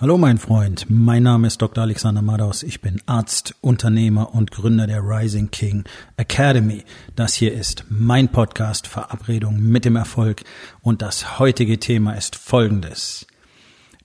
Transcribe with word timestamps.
Hallo 0.00 0.16
mein 0.16 0.38
Freund, 0.38 0.86
mein 0.88 1.24
Name 1.24 1.48
ist 1.48 1.60
Dr. 1.60 1.82
Alexander 1.82 2.22
Madaus, 2.22 2.62
ich 2.62 2.80
bin 2.80 3.02
Arzt, 3.06 3.56
Unternehmer 3.60 4.32
und 4.32 4.52
Gründer 4.52 4.86
der 4.86 5.02
Rising 5.02 5.50
King 5.50 5.82
Academy. 6.16 6.84
Das 7.16 7.34
hier 7.34 7.52
ist 7.52 7.84
mein 7.88 8.28
Podcast 8.28 8.86
Verabredung 8.86 9.60
mit 9.60 9.84
dem 9.84 9.96
Erfolg 9.96 10.44
und 10.82 11.02
das 11.02 11.40
heutige 11.40 11.80
Thema 11.80 12.12
ist 12.12 12.36
folgendes. 12.36 13.26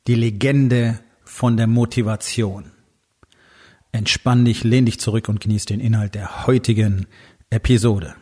Die 0.08 0.16
Legende 0.16 1.00
von 1.26 1.58
der 1.58 1.68
Motivation. 1.68 2.72
Entspann 3.92 4.46
dich, 4.46 4.64
lehn 4.64 4.88
dich 4.88 5.00
zurück 5.00 5.30
und 5.30 5.42
genieß 5.42 5.66
den 5.66 5.80
Inhalt 5.80 6.16
der 6.16 6.48
heutigen 6.48 7.06
Episode. 7.52 8.16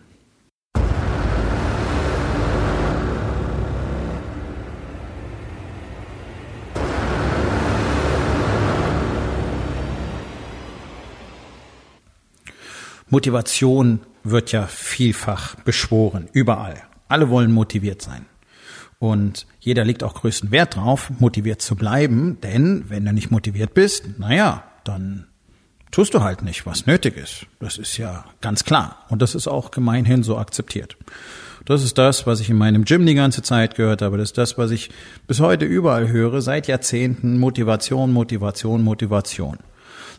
Motivation 13.12 14.00
wird 14.24 14.52
ja 14.52 14.66
vielfach 14.66 15.56
beschworen, 15.56 16.30
überall. 16.34 16.82
Alle 17.08 17.30
wollen 17.30 17.52
motiviert 17.52 18.02
sein. 18.02 18.26
Und 19.00 19.48
jeder 19.60 19.84
legt 19.84 20.04
auch 20.04 20.14
größten 20.14 20.52
Wert 20.52 20.76
drauf, 20.76 21.12
motiviert 21.20 21.62
zu 21.62 21.76
bleiben, 21.76 22.38
denn 22.42 22.86
wenn 22.88 23.04
du 23.04 23.12
nicht 23.14 23.32
motiviert 23.32 23.74
bist, 23.74 24.20
naja, 24.20 24.64
dann 24.84 25.28
tust 25.92 26.14
du 26.14 26.22
halt 26.22 26.42
nicht, 26.42 26.66
was 26.66 26.86
nötig 26.86 27.18
ist. 27.18 27.48
Das 27.60 27.78
ist 27.78 27.98
ja 27.98 28.26
ganz 28.40 28.64
klar. 28.64 29.06
Und 29.10 29.22
das 29.22 29.36
ist 29.36 29.48
auch 29.48 29.72
gemeinhin 29.72 30.24
so 30.24 30.38
akzeptiert. 30.38 30.98
Das 31.66 31.84
ist 31.84 31.98
das, 31.98 32.26
was 32.26 32.40
ich 32.40 32.50
in 32.50 32.58
meinem 32.58 32.86
Gym 32.86 33.06
die 33.06 33.14
ganze 33.14 33.42
Zeit 33.42 33.76
gehört 33.76 34.02
habe. 34.02 34.18
Das 34.18 34.30
ist 34.30 34.38
das, 34.38 34.58
was 34.58 34.72
ich 34.72 34.90
bis 35.28 35.40
heute 35.42 35.66
überall 35.66 36.08
höre, 36.08 36.42
seit 36.42 36.68
Jahrzehnten. 36.68 37.38
Motivation, 37.40 38.14
Motivation, 38.14 38.84
Motivation. 38.84 39.58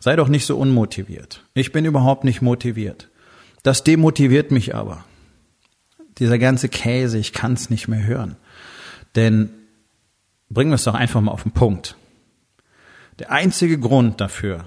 Sei 0.02 0.16
doch 0.16 0.26
nicht 0.26 0.46
so 0.46 0.58
unmotiviert. 0.58 1.44
Ich 1.54 1.70
bin 1.70 1.84
überhaupt 1.84 2.24
nicht 2.24 2.42
motiviert. 2.42 3.08
Das 3.62 3.84
demotiviert 3.84 4.50
mich 4.50 4.74
aber. 4.74 5.04
Dieser 6.18 6.40
ganze 6.40 6.68
Käse, 6.68 7.18
ich 7.18 7.32
kann 7.32 7.52
es 7.52 7.70
nicht 7.70 7.86
mehr 7.86 8.04
hören. 8.04 8.34
Denn 9.14 9.50
bringen 10.50 10.72
wir 10.72 10.74
es 10.74 10.82
doch 10.82 10.94
einfach 10.94 11.20
mal 11.20 11.30
auf 11.30 11.44
den 11.44 11.52
Punkt. 11.52 11.96
Der 13.20 13.30
einzige 13.30 13.78
Grund 13.78 14.20
dafür, 14.20 14.64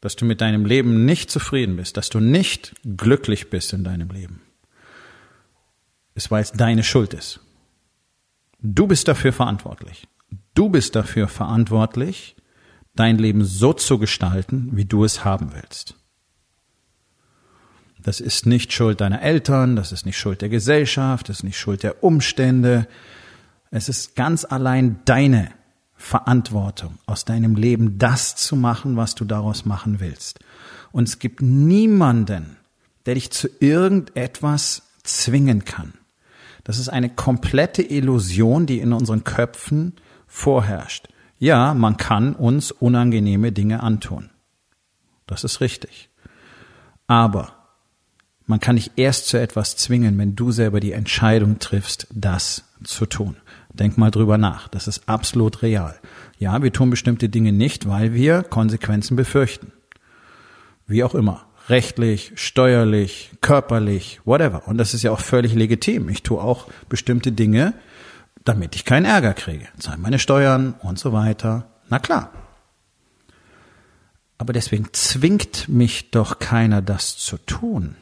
dass 0.00 0.14
du 0.14 0.24
mit 0.24 0.40
deinem 0.40 0.64
Leben 0.64 1.04
nicht 1.04 1.32
zufrieden 1.32 1.74
bist, 1.74 1.96
dass 1.96 2.08
du 2.08 2.20
nicht 2.20 2.72
glücklich 2.84 3.50
bist 3.50 3.72
in 3.72 3.82
deinem 3.82 4.10
Leben, 4.10 4.40
ist, 6.14 6.30
weil 6.30 6.42
es 6.42 6.52
deine 6.52 6.84
Schuld 6.84 7.12
ist. 7.12 7.40
Du 8.60 8.86
bist 8.86 9.08
dafür 9.08 9.32
verantwortlich. 9.32 10.06
Du 10.54 10.68
bist 10.68 10.94
dafür 10.94 11.26
verantwortlich, 11.26 12.36
dein 13.00 13.16
Leben 13.16 13.44
so 13.44 13.72
zu 13.72 13.98
gestalten, 13.98 14.68
wie 14.72 14.84
du 14.84 15.04
es 15.04 15.24
haben 15.24 15.52
willst. 15.54 15.94
Das 18.02 18.20
ist 18.20 18.44
nicht 18.44 18.74
Schuld 18.74 19.00
deiner 19.00 19.22
Eltern, 19.22 19.74
das 19.74 19.90
ist 19.90 20.04
nicht 20.04 20.18
Schuld 20.18 20.42
der 20.42 20.50
Gesellschaft, 20.50 21.28
das 21.28 21.38
ist 21.38 21.44
nicht 21.44 21.58
Schuld 21.58 21.82
der 21.82 22.04
Umstände. 22.04 22.86
Es 23.70 23.88
ist 23.88 24.16
ganz 24.16 24.44
allein 24.44 25.00
deine 25.06 25.50
Verantwortung, 25.96 26.98
aus 27.06 27.24
deinem 27.24 27.56
Leben 27.56 27.98
das 27.98 28.36
zu 28.36 28.54
machen, 28.54 28.96
was 28.96 29.14
du 29.14 29.24
daraus 29.24 29.64
machen 29.64 29.98
willst. 30.00 30.40
Und 30.92 31.08
es 31.08 31.18
gibt 31.18 31.40
niemanden, 31.40 32.58
der 33.06 33.14
dich 33.14 33.30
zu 33.30 33.48
irgendetwas 33.60 34.82
zwingen 35.04 35.64
kann. 35.64 35.94
Das 36.64 36.78
ist 36.78 36.90
eine 36.90 37.08
komplette 37.08 37.82
Illusion, 37.82 38.66
die 38.66 38.80
in 38.80 38.92
unseren 38.92 39.24
Köpfen 39.24 39.94
vorherrscht. 40.26 41.08
Ja, 41.40 41.72
man 41.72 41.96
kann 41.96 42.34
uns 42.34 42.70
unangenehme 42.70 43.50
Dinge 43.50 43.82
antun. 43.82 44.28
Das 45.26 45.42
ist 45.42 45.62
richtig. 45.62 46.10
Aber 47.06 47.52
man 48.44 48.60
kann 48.60 48.76
dich 48.76 48.90
erst 48.96 49.26
zu 49.26 49.40
etwas 49.40 49.74
zwingen, 49.76 50.18
wenn 50.18 50.36
du 50.36 50.52
selber 50.52 50.80
die 50.80 50.92
Entscheidung 50.92 51.58
triffst, 51.58 52.08
das 52.12 52.64
zu 52.84 53.06
tun. 53.06 53.36
Denk 53.72 53.96
mal 53.96 54.10
drüber 54.10 54.36
nach. 54.36 54.68
Das 54.68 54.86
ist 54.86 55.08
absolut 55.08 55.62
real. 55.62 55.98
Ja, 56.38 56.62
wir 56.62 56.74
tun 56.74 56.90
bestimmte 56.90 57.30
Dinge 57.30 57.52
nicht, 57.52 57.88
weil 57.88 58.12
wir 58.12 58.42
Konsequenzen 58.42 59.16
befürchten. 59.16 59.72
Wie 60.86 61.02
auch 61.04 61.14
immer. 61.14 61.46
Rechtlich, 61.70 62.32
steuerlich, 62.34 63.30
körperlich, 63.40 64.20
whatever. 64.26 64.68
Und 64.68 64.76
das 64.76 64.92
ist 64.92 65.04
ja 65.04 65.10
auch 65.10 65.20
völlig 65.20 65.54
legitim. 65.54 66.10
Ich 66.10 66.22
tue 66.22 66.42
auch 66.42 66.66
bestimmte 66.90 67.32
Dinge, 67.32 67.72
damit 68.44 68.74
ich 68.74 68.84
keinen 68.84 69.04
Ärger 69.04 69.34
kriege. 69.34 69.68
Zahle 69.78 69.98
meine 69.98 70.18
Steuern 70.18 70.74
und 70.80 70.98
so 70.98 71.12
weiter. 71.12 71.66
Na 71.88 71.98
klar. 71.98 72.30
Aber 74.38 74.52
deswegen 74.52 74.88
zwingt 74.92 75.68
mich 75.68 76.10
doch 76.10 76.38
keiner, 76.38 76.80
das 76.80 77.18
zu 77.18 77.36
tun. 77.36 77.96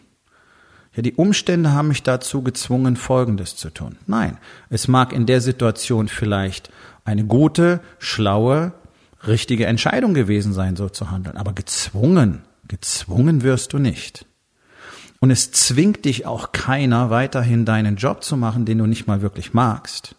Ja, 0.95 1.03
die 1.03 1.15
Umstände 1.15 1.73
haben 1.73 1.89
mich 1.89 2.03
dazu 2.03 2.43
gezwungen, 2.43 2.97
Folgendes 2.97 3.57
zu 3.57 3.71
tun. 3.71 3.97
Nein, 4.07 4.39
es 4.71 4.89
mag 4.89 5.13
in 5.13 5.27
der 5.27 5.41
Situation 5.41 6.09
vielleicht 6.09 6.71
eine 7.05 7.25
gute, 7.25 7.81
schlaue, 7.99 8.73
richtige 9.27 9.67
Entscheidung 9.67 10.15
gewesen 10.15 10.53
sein, 10.53 10.77
so 10.77 10.89
zu 10.89 11.11
handeln. 11.11 11.37
Aber 11.37 11.53
gezwungen, 11.53 12.43
gezwungen 12.69 13.43
wirst 13.43 13.73
du 13.73 13.79
nicht. 13.79 14.27
Und 15.21 15.33
es 15.33 15.51
zwingt 15.51 16.05
dich 16.05 16.27
auch 16.27 16.53
keiner, 16.53 17.11
weiterhin 17.11 17.65
deinen 17.65 17.97
Job 17.97 18.23
zu 18.23 18.37
machen, 18.37 18.65
den 18.65 18.79
du 18.79 18.87
nicht 18.87 19.09
mal 19.09 19.23
wirklich 19.23 19.53
magst 19.53 20.15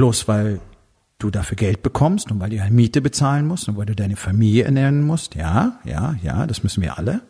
bloß 0.00 0.28
weil 0.28 0.62
du 1.18 1.30
dafür 1.30 1.56
Geld 1.56 1.82
bekommst 1.82 2.30
und 2.30 2.40
weil 2.40 2.48
du 2.48 2.56
Miete 2.70 3.02
bezahlen 3.02 3.46
musst 3.46 3.68
und 3.68 3.76
weil 3.76 3.84
du 3.84 3.94
deine 3.94 4.16
Familie 4.16 4.64
ernähren 4.64 5.02
musst. 5.02 5.34
Ja, 5.34 5.78
ja, 5.84 6.16
ja, 6.22 6.46
das 6.46 6.62
müssen 6.62 6.82
wir 6.82 6.96
alle. 6.96 7.20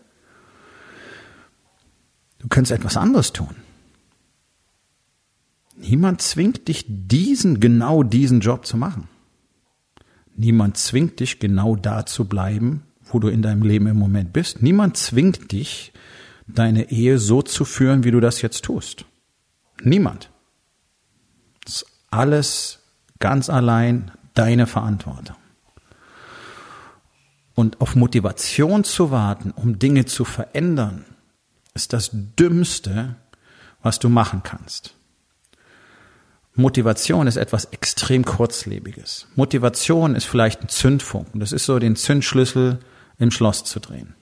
Du 2.39 2.47
könntest 2.47 2.71
etwas 2.71 2.97
anderes 2.97 3.33
tun. 3.33 3.57
Niemand 5.77 6.23
zwingt 6.23 6.69
dich, 6.69 6.85
diesen, 6.87 7.59
genau 7.59 8.05
diesen 8.05 8.39
Job 8.39 8.67
zu 8.67 8.77
machen. 8.77 9.09
Niemand 10.37 10.77
zwingt 10.77 11.19
dich, 11.19 11.41
genau 11.41 11.75
da 11.75 12.07
zu 12.07 12.27
bleiben, 12.27 12.85
wo 13.03 13.19
du 13.19 13.27
in 13.27 13.43
deinem 13.43 13.65
Leben 13.65 13.89
im 13.89 13.99
Moment 13.99 14.33
bist. 14.33 14.63
Niemand 14.63 14.97
zwingt 14.97 15.51
dich, 15.51 15.93
deine 16.47 16.93
Ehe 16.93 17.19
so 17.19 17.43
zu 17.43 17.65
führen, 17.65 18.05
wie 18.05 18.13
du 18.13 18.21
das 18.21 18.43
jetzt 18.43 18.65
tust. 18.65 19.07
Niemand. 19.83 20.31
Alles 22.11 22.81
ganz 23.19 23.49
allein 23.51 24.11
deine 24.35 24.67
Verantwortung. 24.67 25.37
Und 27.55 27.81
auf 27.81 27.95
Motivation 27.95 28.85
zu 28.85 29.11
warten, 29.11 29.51
um 29.51 29.79
Dinge 29.79 30.07
zu 30.07 30.25
verändern, 30.25 31.05
ist 31.75 31.93
das 31.93 32.11
Dümmste, 32.13 33.17
was 33.83 33.99
du 33.99 34.09
machen 34.09 34.43
kannst. 34.43 34.95
Motivation 36.55 37.27
ist 37.27 37.37
etwas 37.37 37.67
extrem 37.67 38.25
kurzlebiges. 38.25 39.27
Motivation 39.37 40.15
ist 40.15 40.25
vielleicht 40.25 40.63
ein 40.63 40.69
Zündfunken. 40.69 41.41
Das 41.41 41.53
ist 41.53 41.65
so 41.65 41.79
den 41.79 41.97
Zündschlüssel 41.97 42.81
im 43.19 43.31
Schloss 43.31 43.65
zu 43.65 43.79
drehen. 43.79 44.15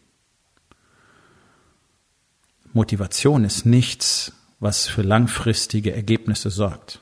Motivation 2.73 3.45
ist 3.45 3.65
nichts, 3.65 4.33
was 4.61 4.89
für 4.89 5.03
langfristige 5.03 5.95
Ergebnisse 5.95 6.51
sorgt. 6.51 7.01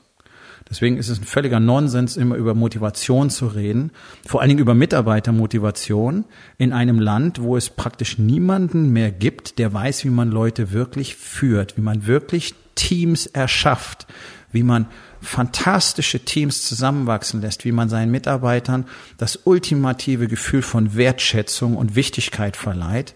Deswegen 0.69 0.97
ist 0.97 1.09
es 1.09 1.19
ein 1.19 1.23
völliger 1.23 1.59
Nonsens, 1.59 2.17
immer 2.17 2.35
über 2.35 2.53
Motivation 2.53 3.29
zu 3.29 3.47
reden, 3.47 3.91
vor 4.25 4.41
allen 4.41 4.49
Dingen 4.49 4.59
über 4.59 4.73
Mitarbeitermotivation 4.73 6.25
in 6.57 6.73
einem 6.73 6.99
Land, 6.99 7.41
wo 7.41 7.55
es 7.55 7.69
praktisch 7.69 8.17
niemanden 8.17 8.91
mehr 8.91 9.11
gibt, 9.11 9.59
der 9.59 9.73
weiß, 9.73 10.03
wie 10.03 10.09
man 10.09 10.29
Leute 10.29 10.71
wirklich 10.71 11.15
führt, 11.15 11.77
wie 11.77 11.81
man 11.81 12.05
wirklich 12.05 12.53
Teams 12.75 13.27
erschafft, 13.27 14.07
wie 14.51 14.63
man 14.63 14.87
fantastische 15.21 16.19
Teams 16.19 16.65
zusammenwachsen 16.65 17.41
lässt, 17.41 17.65
wie 17.65 17.71
man 17.71 17.89
seinen 17.89 18.11
Mitarbeitern 18.11 18.85
das 19.17 19.39
ultimative 19.45 20.27
Gefühl 20.27 20.61
von 20.61 20.95
Wertschätzung 20.95 21.75
und 21.75 21.95
Wichtigkeit 21.95 22.55
verleiht 22.55 23.15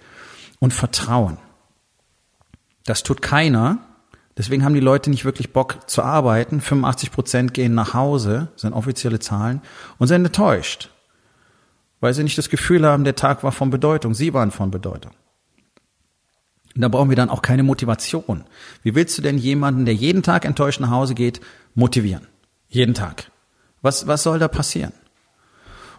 und 0.59 0.73
Vertrauen. 0.73 1.37
Das 2.85 3.03
tut 3.03 3.21
keiner, 3.21 3.79
Deswegen 4.37 4.63
haben 4.63 4.73
die 4.73 4.79
Leute 4.79 5.09
nicht 5.09 5.25
wirklich 5.25 5.53
Bock 5.53 5.89
zu 5.89 6.03
arbeiten. 6.03 6.61
85 6.61 7.11
Prozent 7.11 7.53
gehen 7.53 7.73
nach 7.73 7.93
Hause, 7.93 8.49
sind 8.55 8.73
offizielle 8.73 9.19
Zahlen, 9.19 9.61
und 9.97 10.07
sind 10.07 10.25
enttäuscht, 10.25 10.89
weil 11.99 12.13
sie 12.13 12.23
nicht 12.23 12.37
das 12.37 12.49
Gefühl 12.49 12.85
haben, 12.85 13.03
der 13.03 13.15
Tag 13.15 13.43
war 13.43 13.51
von 13.51 13.69
Bedeutung, 13.69 14.13
sie 14.13 14.33
waren 14.33 14.51
von 14.51 14.71
Bedeutung. 14.71 15.11
Und 16.75 16.81
da 16.81 16.87
brauchen 16.87 17.09
wir 17.09 17.17
dann 17.17 17.29
auch 17.29 17.41
keine 17.41 17.63
Motivation. 17.63 18.45
Wie 18.81 18.95
willst 18.95 19.17
du 19.17 19.21
denn 19.21 19.37
jemanden, 19.37 19.85
der 19.85 19.93
jeden 19.93 20.23
Tag 20.23 20.45
enttäuscht 20.45 20.79
nach 20.79 20.89
Hause 20.89 21.15
geht, 21.15 21.41
motivieren? 21.75 22.27
Jeden 22.69 22.93
Tag. 22.93 23.29
Was, 23.81 24.07
was 24.07 24.23
soll 24.23 24.39
da 24.39 24.47
passieren? 24.47 24.93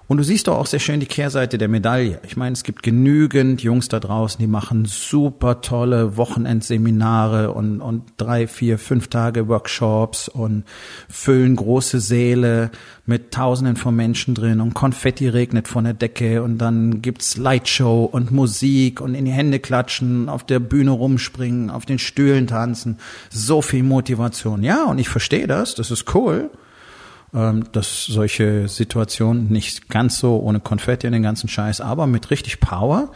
Und 0.09 0.19
du 0.19 0.25
siehst 0.25 0.49
doch 0.49 0.59
auch 0.59 0.67
sehr 0.67 0.81
schön 0.81 1.01
die 1.01 1.07
Kehrseite 1.07 1.59
der 1.59 1.69
Medaille. 1.69 2.21
Ich 2.27 2.37
meine, 2.37 2.53
es 2.53 2.65
gibt 2.65 2.83
genügend 2.83 3.63
Jungs 3.63 3.89
da 3.89 4.01
draußen, 4.01 4.39
die 4.41 4.47
machen 4.49 4.85
super 4.85 5.61
tolle 5.61 6.17
Wochenendseminare 6.17 7.53
und, 7.53 7.81
und 7.81 8.03
drei, 8.17 8.47
vier, 8.47 8.79
fünf 8.79 9.09
Tage 9.09 9.49
Workshops 9.49 10.29
und 10.29 10.65
füllen 11.09 11.57
große 11.57 12.01
Säle 12.01 12.71
mit 13.07 13.33
Tausenden 13.33 13.77
von 13.77 13.95
Menschen 13.95 14.35
drin 14.35 14.61
und 14.61 14.75
Konfetti 14.75 15.29
regnet 15.29 15.69
von 15.69 15.85
der 15.85 15.95
Decke 15.95 16.43
und 16.43 16.59
dann 16.59 17.01
gibt's 17.01 17.37
Lightshow 17.37 18.05
und 18.05 18.33
Musik 18.33 19.01
und 19.01 19.15
in 19.15 19.25
die 19.25 19.33
Hände 19.33 19.61
klatschen, 19.61 20.29
auf 20.29 20.45
der 20.45 20.61
Bühne 20.61 20.91
rumspringen, 20.91 21.71
auf 21.71 21.87
den 21.87 21.99
Stühlen 21.99 22.47
tanzen. 22.47 22.99
So 23.31 23.63
viel 23.63 23.83
Motivation. 23.83 24.63
Ja, 24.63 24.85
und 24.85 24.99
ich 24.99 25.09
verstehe 25.09 25.47
das. 25.47 25.75
Das 25.75 25.91
ist 25.91 26.15
cool 26.15 26.51
dass 27.33 28.05
solche 28.05 28.69
Situationen 28.69 29.49
nicht 29.49 29.89
ganz 29.89 30.19
so 30.19 30.39
ohne 30.41 30.61
Konfetti 30.61 31.07
und 31.07 31.15
den 31.15 31.23
ganzen 31.23 31.49
Scheiß, 31.49 31.81
aber 31.81 32.07
mit 32.07 32.31
richtig 32.31 32.61
Power 32.61 33.11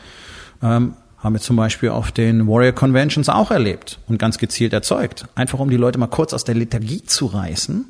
ähm, 0.63 0.95
haben 1.19 1.35
wir 1.35 1.41
zum 1.41 1.57
Beispiel 1.57 1.91
auf 1.91 2.13
den 2.13 2.47
Warrior 2.47 2.73
Conventions 2.73 3.29
auch 3.29 3.51
erlebt 3.51 3.99
und 4.09 4.19
ganz 4.19 4.39
gezielt 4.39 4.73
erzeugt. 4.73 5.27
Einfach 5.35 5.59
um 5.59 5.69
die 5.69 5.77
Leute 5.77 5.99
mal 5.99 6.07
kurz 6.07 6.33
aus 6.33 6.45
der 6.45 6.55
Lethargie 6.55 7.03
zu 7.03 7.27
reißen. 7.27 7.85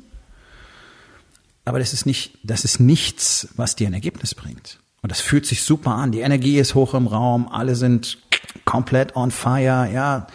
Aber 1.63 1.79
das 1.79 1.93
ist 1.93 2.05
nicht, 2.05 2.37
das 2.43 2.63
ist 2.63 2.79
nichts, 2.79 3.49
was 3.55 3.75
dir 3.75 3.87
ein 3.87 3.93
Ergebnis 3.93 4.35
bringt. 4.35 4.79
Und 5.01 5.11
das 5.11 5.21
fühlt 5.21 5.45
sich 5.45 5.63
super 5.63 5.91
an. 5.91 6.11
Die 6.11 6.21
Energie 6.21 6.57
ist 6.57 6.75
hoch 6.75 6.93
im 6.93 7.07
Raum. 7.07 7.47
Alle 7.49 7.75
sind 7.75 8.17
komplett 8.65 9.15
on 9.15 9.31
fire. 9.31 9.89
Ja, 9.93 10.27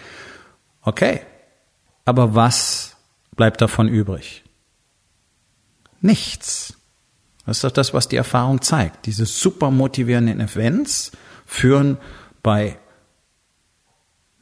okay. 0.82 1.20
Aber 2.04 2.34
was 2.34 2.96
bleibt 3.36 3.60
davon 3.60 3.88
übrig? 3.88 4.41
Nichts. 6.02 6.74
Das 7.46 7.58
ist 7.58 7.64
doch 7.64 7.70
das, 7.70 7.94
was 7.94 8.08
die 8.08 8.16
Erfahrung 8.16 8.60
zeigt. 8.60 9.06
Diese 9.06 9.24
super 9.24 9.70
motivierenden 9.70 10.40
Events 10.40 11.12
führen 11.46 11.96
bei 12.42 12.76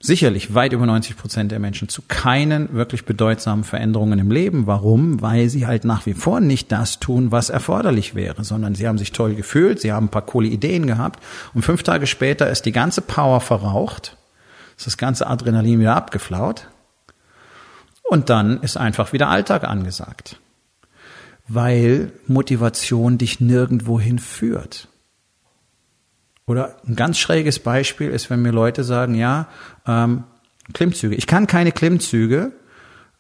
sicherlich 0.03 0.55
weit 0.55 0.73
über 0.73 0.87
90 0.87 1.17
Prozent 1.17 1.53
der 1.53 1.59
Menschen 1.59 1.91
zu 1.91 2.03
keinen 2.09 2.73
wirklich 2.73 3.05
bedeutsamen 3.05 3.65
Veränderungen 3.65 4.19
im 4.19 4.31
Leben. 4.31 4.67
Warum? 4.67 5.21
Weil 5.21 5.51
sie 5.51 5.67
halt 5.67 5.85
nach 5.85 6.07
wie 6.07 6.15
vor 6.15 6.41
nicht 6.41 6.73
das 6.73 7.01
tun, 7.01 7.31
was 7.31 7.51
erforderlich 7.51 8.15
wäre, 8.15 8.43
sondern 8.43 8.75
sie 8.75 8.89
haben 8.89 8.97
sich 8.97 9.13
toll 9.13 9.35
gefühlt, 9.35 9.81
sie 9.81 9.93
haben 9.93 10.07
ein 10.07 10.11
paar 10.11 10.25
coole 10.25 10.49
Ideen 10.49 10.87
gehabt 10.87 11.23
und 11.53 11.63
fünf 11.63 11.83
Tage 11.83 12.07
später 12.07 12.49
ist 12.49 12.65
die 12.65 12.73
ganze 12.73 13.03
Power 13.03 13.43
verraucht, 13.43 14.17
ist 14.79 14.87
das 14.87 14.97
ganze 14.97 15.27
Adrenalin 15.27 15.81
wieder 15.81 15.97
abgeflaut 15.97 16.69
und 18.09 18.31
dann 18.31 18.63
ist 18.63 18.79
einfach 18.79 19.13
wieder 19.13 19.29
Alltag 19.29 19.65
angesagt 19.65 20.40
weil 21.53 22.13
Motivation 22.29 23.19
dich 23.19 23.41
nirgendwohin 23.41 24.21
führt. 24.21 24.87
Oder 26.47 26.77
ein 26.87 26.95
ganz 26.95 27.19
schräges 27.19 27.59
Beispiel 27.59 28.09
ist, 28.09 28.31
wenn 28.31 28.41
mir 28.41 28.53
Leute 28.53 28.85
sagen, 28.85 29.17
ja, 29.17 29.49
ähm, 29.85 30.23
Klimmzüge. 30.73 31.17
Ich 31.17 31.27
kann 31.27 31.49
keine 31.49 31.73
Klimmzüge, 31.73 32.53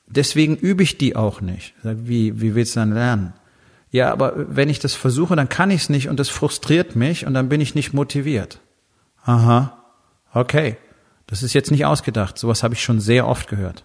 deswegen 0.07 0.57
übe 0.57 0.85
ich 0.85 0.97
die 0.97 1.17
auch 1.17 1.41
nicht. 1.41 1.75
Wie, 1.83 2.41
wie 2.41 2.55
willst 2.55 2.77
du 2.77 2.81
dann 2.81 2.93
lernen? 2.93 3.33
Ja, 3.91 4.13
aber 4.13 4.35
wenn 4.37 4.69
ich 4.69 4.79
das 4.79 4.95
versuche, 4.95 5.35
dann 5.35 5.49
kann 5.49 5.73
ich 5.73 5.83
es 5.83 5.89
nicht 5.89 6.09
und 6.09 6.21
das 6.21 6.29
frustriert 6.29 6.95
mich 6.95 7.27
und 7.27 7.35
dann 7.35 7.49
bin 7.49 7.61
ich 7.61 7.75
nicht 7.75 7.93
motiviert. 7.93 8.61
Aha, 9.25 9.77
okay. 10.33 10.77
Das 11.27 11.43
ist 11.43 11.53
jetzt 11.53 11.73
nicht 11.73 11.85
ausgedacht. 11.85 12.39
Sowas 12.39 12.63
habe 12.63 12.75
ich 12.75 12.83
schon 12.83 13.01
sehr 13.01 13.27
oft 13.27 13.49
gehört. 13.49 13.85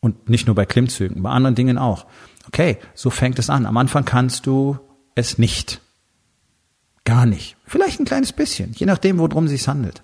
Und 0.00 0.28
nicht 0.28 0.46
nur 0.46 0.54
bei 0.54 0.66
Klimmzügen, 0.66 1.22
bei 1.22 1.30
anderen 1.30 1.54
Dingen 1.54 1.78
auch. 1.78 2.06
Okay, 2.46 2.78
so 2.94 3.10
fängt 3.10 3.38
es 3.38 3.50
an. 3.50 3.66
Am 3.66 3.76
Anfang 3.76 4.04
kannst 4.04 4.46
du 4.46 4.78
es 5.14 5.38
nicht. 5.38 5.80
Gar 7.04 7.26
nicht. 7.26 7.56
Vielleicht 7.66 8.00
ein 8.00 8.04
kleines 8.04 8.32
bisschen, 8.32 8.72
je 8.72 8.86
nachdem, 8.86 9.18
worum 9.18 9.44
es 9.44 9.50
sich 9.50 9.66
handelt. 9.68 10.02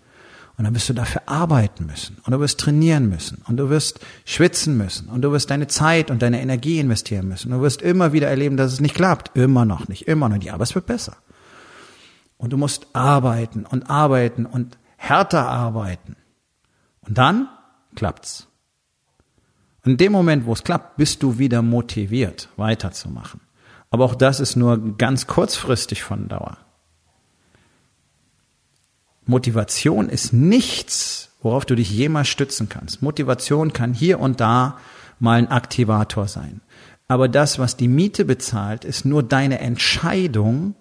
Und 0.57 0.65
dann 0.65 0.75
wirst 0.75 0.89
du 0.89 0.93
dafür 0.93 1.23
arbeiten 1.27 1.87
müssen. 1.87 2.19
Und 2.25 2.33
du 2.33 2.39
wirst 2.39 2.61
trainieren 2.61 3.09
müssen. 3.09 3.43
Und 3.49 3.57
du 3.57 3.71
wirst 3.71 4.01
schwitzen 4.25 4.77
müssen. 4.77 5.09
Und 5.09 5.23
du 5.23 5.33
wirst 5.33 5.51
deine 5.51 5.67
Zeit 5.67 6.11
und 6.11 6.21
deine 6.21 6.41
Energie 6.41 6.79
investieren 6.79 7.27
müssen. 7.27 7.51
Und 7.51 7.59
du 7.59 7.65
wirst 7.65 7.81
immer 7.81 8.13
wieder 8.13 8.29
erleben, 8.29 8.57
dass 8.57 8.73
es 8.73 8.81
nicht 8.81 8.95
klappt. 8.95 9.37
Immer 9.37 9.65
noch 9.65 9.89
nicht. 9.89 10.07
Immer 10.07 10.29
noch 10.29 10.37
nicht. 10.37 10.53
Aber 10.53 10.63
es 10.63 10.75
wird 10.75 10.87
besser. 10.87 11.17
Und 12.37 12.53
du 12.53 12.59
musst 12.59 12.87
arbeiten 12.93 13.65
und 13.65 13.89
arbeiten 13.89 14.47
und 14.47 14.79
härter 14.97 15.49
arbeiten. 15.49 16.17
Und 17.01 17.17
dann 17.17 17.49
klappt's. 17.97 18.47
In 19.85 19.97
dem 19.97 20.13
Moment, 20.13 20.47
wo 20.47 20.53
es 20.53 20.63
klappt, 20.63 20.97
bist 20.97 21.23
du 21.23 21.39
wieder 21.39 21.61
motiviert, 21.63 22.49
weiterzumachen. 22.57 23.41
Aber 23.91 24.05
auch 24.05 24.15
das 24.15 24.41
ist 24.41 24.57
nur 24.57 24.97
ganz 24.97 25.27
kurzfristig 25.27 26.03
von 26.03 26.29
Dauer. 26.29 26.59
Motivation 29.27 30.09
ist 30.09 30.33
nichts, 30.33 31.31
worauf 31.43 31.65
du 31.65 31.75
dich 31.75 31.91
jemals 31.91 32.29
stützen 32.29 32.69
kannst. 32.69 33.03
Motivation 33.03 33.73
kann 33.73 33.93
hier 33.93 34.21
und 34.21 34.41
da 34.41 34.79
mal 35.19 35.39
ein 35.39 35.51
Aktivator 35.51 36.29
sein. 36.29 36.61
Aber 37.09 37.29
das, 37.29 37.59
was 37.59 37.77
die 37.77 37.89
Miete 37.89 38.25
bezahlt, 38.25 38.85
ist 38.85 39.05
nur 39.05 39.23
deine 39.23 39.59
Entscheidung, 39.59 40.75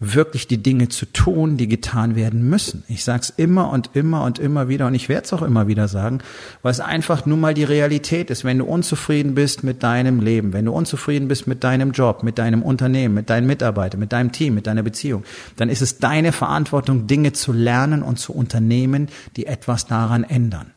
wirklich 0.00 0.48
die 0.48 0.62
Dinge 0.62 0.88
zu 0.88 1.04
tun, 1.04 1.58
die 1.58 1.68
getan 1.68 2.16
werden 2.16 2.48
müssen. 2.48 2.84
Ich 2.88 3.04
sage 3.04 3.20
es 3.20 3.30
immer 3.30 3.70
und 3.70 3.90
immer 3.92 4.24
und 4.24 4.38
immer 4.38 4.68
wieder 4.68 4.86
und 4.86 4.94
ich 4.94 5.10
werde 5.10 5.26
es 5.26 5.32
auch 5.34 5.42
immer 5.42 5.68
wieder 5.68 5.88
sagen, 5.88 6.20
weil 6.62 6.72
es 6.72 6.80
einfach 6.80 7.26
nun 7.26 7.38
mal 7.38 7.52
die 7.52 7.64
Realität 7.64 8.30
ist. 8.30 8.42
Wenn 8.42 8.58
du 8.58 8.64
unzufrieden 8.64 9.34
bist 9.34 9.62
mit 9.62 9.82
deinem 9.82 10.20
Leben, 10.20 10.54
wenn 10.54 10.64
du 10.64 10.72
unzufrieden 10.72 11.28
bist 11.28 11.46
mit 11.46 11.62
deinem 11.62 11.92
Job, 11.92 12.22
mit 12.22 12.38
deinem 12.38 12.62
Unternehmen, 12.62 13.14
mit 13.14 13.28
deinen 13.28 13.46
Mitarbeitern, 13.46 14.00
mit 14.00 14.12
deinem 14.12 14.32
Team, 14.32 14.54
mit 14.54 14.66
deiner 14.66 14.82
Beziehung, 14.82 15.22
dann 15.56 15.68
ist 15.68 15.82
es 15.82 15.98
deine 15.98 16.32
Verantwortung, 16.32 17.06
Dinge 17.06 17.34
zu 17.34 17.52
lernen 17.52 18.02
und 18.02 18.18
zu 18.18 18.32
unternehmen, 18.32 19.08
die 19.36 19.46
etwas 19.46 19.86
daran 19.86 20.24
ändern. 20.24 20.72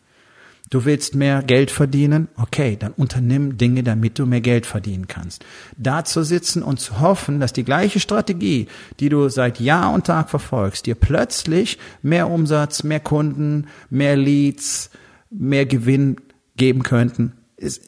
Du 0.74 0.86
willst 0.86 1.14
mehr 1.14 1.44
Geld 1.44 1.70
verdienen? 1.70 2.30
Okay, 2.36 2.76
dann 2.80 2.94
unternimm 2.94 3.60
Dinge, 3.60 3.84
damit 3.84 4.18
du 4.18 4.26
mehr 4.26 4.42
Geld 4.42 4.66
verdienen 4.66 5.08
kannst. 5.08 5.46
Da 5.78 6.04
zu 6.04 6.24
sitzen 6.24 6.64
und 6.64 6.80
zu 6.80 7.00
hoffen, 7.00 7.40
dass 7.40 7.54
die 7.54 7.64
gleiche 7.64 8.00
Strategie, 8.00 8.66
die 9.00 9.10
du 9.10 9.30
seit 9.30 9.60
Jahr 9.60 9.94
und 9.94 10.08
Tag 10.08 10.32
verfolgst, 10.32 10.88
dir 10.88 10.96
plötzlich 10.96 11.78
mehr 12.02 12.28
Umsatz, 12.28 12.82
mehr 12.82 13.00
Kunden, 13.00 13.68
mehr 13.92 14.16
Leads, 14.16 14.90
mehr 15.30 15.68
Gewinn 15.68 16.16
geben 16.58 16.82
könnten, 16.82 17.34
ist 17.56 17.84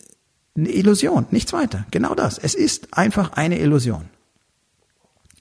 eine 0.55 0.69
Illusion, 0.69 1.25
nichts 1.31 1.53
weiter. 1.53 1.87
Genau 1.89 2.13
das. 2.13 2.37
Es 2.37 2.53
ist 2.53 2.95
einfach 2.95 3.31
eine 3.31 3.57
Illusion. 3.57 4.09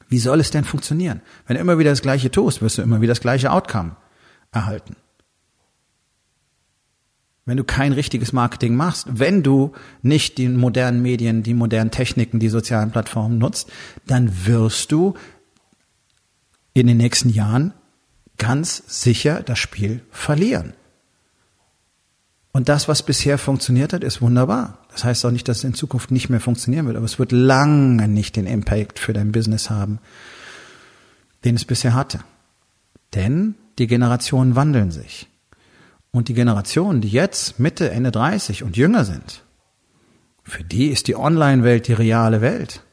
Wie 0.08 0.18
soll 0.18 0.40
es 0.40 0.50
denn 0.50 0.64
funktionieren? 0.64 1.20
Wenn 1.46 1.56
du 1.56 1.60
immer 1.60 1.78
wieder 1.78 1.90
das 1.90 2.00
Gleiche 2.00 2.30
tust, 2.30 2.62
wirst 2.62 2.78
du 2.78 2.82
immer 2.82 3.02
wieder 3.02 3.10
das 3.10 3.20
gleiche 3.20 3.52
Outcome 3.52 3.96
erhalten 4.50 4.96
wenn 7.46 7.56
du 7.56 7.64
kein 7.64 7.92
richtiges 7.92 8.32
Marketing 8.32 8.74
machst, 8.74 9.06
wenn 9.10 9.42
du 9.42 9.72
nicht 10.02 10.38
die 10.38 10.48
modernen 10.48 11.02
Medien, 11.02 11.42
die 11.42 11.54
modernen 11.54 11.90
Techniken, 11.90 12.38
die 12.38 12.48
sozialen 12.48 12.90
Plattformen 12.90 13.38
nutzt, 13.38 13.70
dann 14.06 14.46
wirst 14.46 14.92
du 14.92 15.14
in 16.72 16.86
den 16.86 16.96
nächsten 16.96 17.28
Jahren 17.28 17.74
ganz 18.38 18.82
sicher 18.86 19.42
das 19.42 19.58
Spiel 19.58 20.00
verlieren. 20.10 20.72
Und 22.52 22.68
das, 22.68 22.88
was 22.88 23.02
bisher 23.02 23.36
funktioniert 23.36 23.92
hat, 23.92 24.04
ist 24.04 24.22
wunderbar. 24.22 24.78
Das 24.92 25.04
heißt 25.04 25.26
auch 25.26 25.30
nicht, 25.30 25.48
dass 25.48 25.58
es 25.58 25.64
in 25.64 25.74
Zukunft 25.74 26.12
nicht 26.12 26.30
mehr 26.30 26.40
funktionieren 26.40 26.86
wird, 26.86 26.96
aber 26.96 27.04
es 27.04 27.18
wird 27.18 27.32
lange 27.32 28.06
nicht 28.06 28.36
den 28.36 28.46
Impact 28.46 28.98
für 28.98 29.12
dein 29.12 29.32
Business 29.32 29.70
haben, 29.70 29.98
den 31.44 31.56
es 31.56 31.64
bisher 31.64 31.94
hatte. 31.94 32.20
Denn 33.12 33.56
die 33.78 33.88
Generationen 33.88 34.54
wandeln 34.54 34.92
sich. 34.92 35.28
Und 36.14 36.28
die 36.28 36.34
Generationen, 36.34 37.00
die 37.00 37.08
jetzt 37.08 37.58
Mitte, 37.58 37.90
Ende 37.90 38.12
30 38.12 38.62
und 38.62 38.76
jünger 38.76 39.04
sind, 39.04 39.42
für 40.44 40.62
die 40.62 40.86
ist 40.86 41.08
die 41.08 41.16
Online-Welt 41.16 41.88
die 41.88 41.92
reale 41.92 42.40
Welt. 42.40 42.84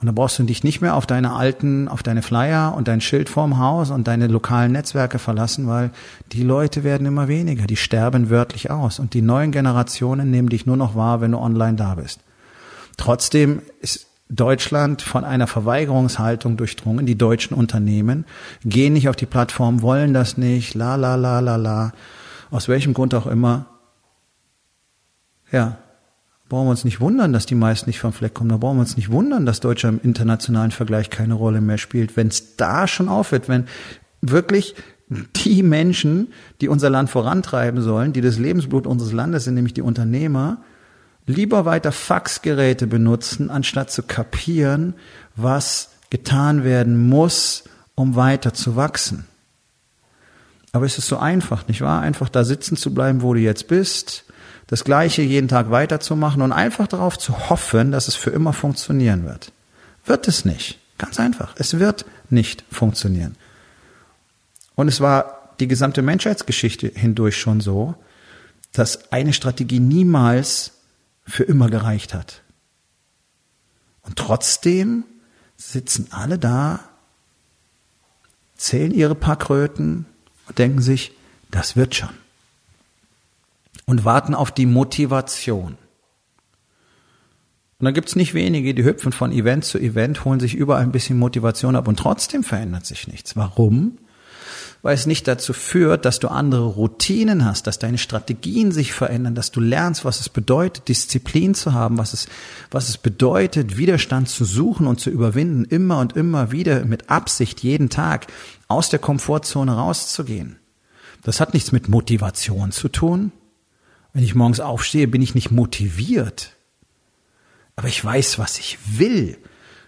Und 0.00 0.06
da 0.06 0.12
brauchst 0.12 0.40
du 0.40 0.42
dich 0.42 0.64
nicht 0.64 0.80
mehr 0.80 0.96
auf 0.96 1.06
deine 1.06 1.34
alten, 1.34 1.86
auf 1.86 2.02
deine 2.02 2.20
Flyer 2.20 2.74
und 2.76 2.88
dein 2.88 3.00
Schild 3.00 3.28
vorm 3.28 3.60
Haus 3.60 3.92
und 3.92 4.08
deine 4.08 4.26
lokalen 4.26 4.72
Netzwerke 4.72 5.20
verlassen, 5.20 5.68
weil 5.68 5.92
die 6.32 6.42
Leute 6.42 6.82
werden 6.82 7.06
immer 7.06 7.28
weniger, 7.28 7.68
die 7.68 7.76
sterben 7.76 8.28
wörtlich 8.28 8.72
aus 8.72 8.98
und 8.98 9.14
die 9.14 9.22
neuen 9.22 9.52
Generationen 9.52 10.32
nehmen 10.32 10.48
dich 10.48 10.66
nur 10.66 10.76
noch 10.76 10.96
wahr, 10.96 11.20
wenn 11.20 11.30
du 11.30 11.38
online 11.38 11.76
da 11.76 11.94
bist. 11.94 12.18
Trotzdem 12.96 13.62
ist 13.80 14.08
Deutschland 14.28 15.02
von 15.02 15.24
einer 15.24 15.46
Verweigerungshaltung 15.46 16.56
durchdrungen. 16.56 17.06
Die 17.06 17.16
deutschen 17.16 17.54
Unternehmen 17.54 18.24
gehen 18.64 18.94
nicht 18.94 19.08
auf 19.08 19.14
die 19.16 19.26
Plattform, 19.26 19.80
wollen 19.80 20.12
das 20.12 20.36
nicht, 20.36 20.74
la 20.74 20.96
la 20.96 21.14
la 21.14 21.38
la 21.38 21.54
la 21.54 21.92
aus 22.50 22.68
welchem 22.68 22.94
Grund 22.94 23.14
auch 23.14 23.26
immer, 23.26 23.66
ja, 25.50 25.78
brauchen 26.48 26.66
wir 26.66 26.70
uns 26.70 26.84
nicht 26.84 27.00
wundern, 27.00 27.32
dass 27.32 27.46
die 27.46 27.54
meisten 27.54 27.88
nicht 27.90 28.00
vom 28.00 28.12
Fleck 28.12 28.34
kommen. 28.34 28.50
Da 28.50 28.56
brauchen 28.56 28.76
wir 28.76 28.82
uns 28.82 28.96
nicht 28.96 29.10
wundern, 29.10 29.46
dass 29.46 29.60
Deutschland 29.60 30.02
im 30.02 30.10
internationalen 30.10 30.70
Vergleich 30.70 31.10
keine 31.10 31.34
Rolle 31.34 31.60
mehr 31.60 31.78
spielt. 31.78 32.16
Wenn 32.16 32.28
es 32.28 32.56
da 32.56 32.86
schon 32.86 33.08
aufhört, 33.08 33.48
wenn 33.48 33.66
wirklich 34.20 34.74
die 35.36 35.62
Menschen, 35.62 36.28
die 36.60 36.68
unser 36.68 36.90
Land 36.90 37.10
vorantreiben 37.10 37.80
sollen, 37.82 38.12
die 38.12 38.20
das 38.20 38.38
Lebensblut 38.38 38.86
unseres 38.86 39.12
Landes 39.12 39.44
sind, 39.44 39.54
nämlich 39.54 39.74
die 39.74 39.82
Unternehmer, 39.82 40.58
lieber 41.26 41.64
weiter 41.64 41.92
Faxgeräte 41.92 42.86
benutzen, 42.86 43.50
anstatt 43.50 43.90
zu 43.90 44.02
kapieren, 44.02 44.94
was 45.36 45.90
getan 46.10 46.64
werden 46.64 47.08
muss, 47.08 47.64
um 47.94 48.16
weiter 48.16 48.54
zu 48.54 48.76
wachsen. 48.76 49.26
Aber 50.72 50.86
es 50.86 50.98
ist 50.98 51.08
so 51.08 51.18
einfach, 51.18 51.66
nicht 51.68 51.80
wahr? 51.80 52.00
Einfach 52.00 52.28
da 52.28 52.44
sitzen 52.44 52.76
zu 52.76 52.92
bleiben, 52.92 53.22
wo 53.22 53.34
du 53.34 53.40
jetzt 53.40 53.68
bist, 53.68 54.24
das 54.66 54.84
Gleiche 54.84 55.22
jeden 55.22 55.48
Tag 55.48 55.70
weiterzumachen 55.70 56.42
und 56.42 56.52
einfach 56.52 56.86
darauf 56.86 57.18
zu 57.18 57.48
hoffen, 57.48 57.90
dass 57.90 58.06
es 58.06 58.14
für 58.14 58.30
immer 58.30 58.52
funktionieren 58.52 59.24
wird. 59.24 59.52
Wird 60.04 60.28
es 60.28 60.44
nicht. 60.44 60.78
Ganz 60.98 61.18
einfach. 61.18 61.54
Es 61.56 61.78
wird 61.78 62.04
nicht 62.28 62.64
funktionieren. 62.70 63.36
Und 64.74 64.88
es 64.88 65.00
war 65.00 65.54
die 65.60 65.68
gesamte 65.68 66.02
Menschheitsgeschichte 66.02 66.92
hindurch 66.94 67.36
schon 67.36 67.60
so, 67.60 67.94
dass 68.72 69.10
eine 69.10 69.32
Strategie 69.32 69.80
niemals 69.80 70.72
für 71.26 71.44
immer 71.44 71.70
gereicht 71.70 72.14
hat. 72.14 72.42
Und 74.02 74.16
trotzdem 74.16 75.04
sitzen 75.56 76.08
alle 76.10 76.38
da, 76.38 76.80
zählen 78.56 78.92
ihre 78.92 79.14
paar 79.14 79.36
Kröten 79.36 80.06
und 80.48 80.58
denken 80.58 80.80
sich, 80.80 81.12
das 81.50 81.76
wird 81.76 81.94
schon. 81.94 82.10
Und 83.86 84.04
warten 84.04 84.34
auf 84.34 84.50
die 84.50 84.66
Motivation. 84.66 85.78
Und 87.78 87.84
dann 87.84 87.94
gibt's 87.94 88.16
nicht 88.16 88.34
wenige, 88.34 88.74
die 88.74 88.84
hüpfen 88.84 89.12
von 89.12 89.32
Event 89.32 89.64
zu 89.64 89.78
Event, 89.78 90.24
holen 90.24 90.40
sich 90.40 90.54
überall 90.54 90.82
ein 90.82 90.92
bisschen 90.92 91.18
Motivation 91.18 91.76
ab 91.76 91.86
und 91.86 91.98
trotzdem 91.98 92.42
verändert 92.42 92.84
sich 92.86 93.06
nichts. 93.06 93.36
Warum? 93.36 93.98
weil 94.82 94.94
es 94.94 95.06
nicht 95.06 95.26
dazu 95.26 95.52
führt, 95.52 96.04
dass 96.04 96.20
du 96.20 96.28
andere 96.28 96.66
Routinen 96.66 97.44
hast, 97.44 97.66
dass 97.66 97.78
deine 97.78 97.98
Strategien 97.98 98.70
sich 98.70 98.92
verändern, 98.92 99.34
dass 99.34 99.50
du 99.50 99.60
lernst, 99.60 100.04
was 100.04 100.20
es 100.20 100.28
bedeutet, 100.28 100.88
Disziplin 100.88 101.54
zu 101.54 101.72
haben, 101.72 101.98
was 101.98 102.12
es, 102.12 102.28
was 102.70 102.88
es 102.88 102.96
bedeutet, 102.96 103.76
Widerstand 103.76 104.28
zu 104.28 104.44
suchen 104.44 104.86
und 104.86 105.00
zu 105.00 105.10
überwinden, 105.10 105.64
immer 105.64 105.98
und 105.98 106.16
immer 106.16 106.52
wieder 106.52 106.84
mit 106.84 107.10
Absicht 107.10 107.60
jeden 107.62 107.88
Tag 107.90 108.28
aus 108.68 108.90
der 108.90 108.98
Komfortzone 108.98 109.72
rauszugehen. 109.72 110.58
Das 111.22 111.40
hat 111.40 111.54
nichts 111.54 111.72
mit 111.72 111.88
Motivation 111.88 112.70
zu 112.70 112.88
tun. 112.88 113.32
Wenn 114.12 114.22
ich 114.22 114.34
morgens 114.34 114.60
aufstehe, 114.60 115.08
bin 115.08 115.22
ich 115.22 115.34
nicht 115.34 115.50
motiviert. 115.50 116.54
Aber 117.76 117.88
ich 117.88 118.04
weiß, 118.04 118.38
was 118.38 118.58
ich 118.58 118.78
will. 118.98 119.38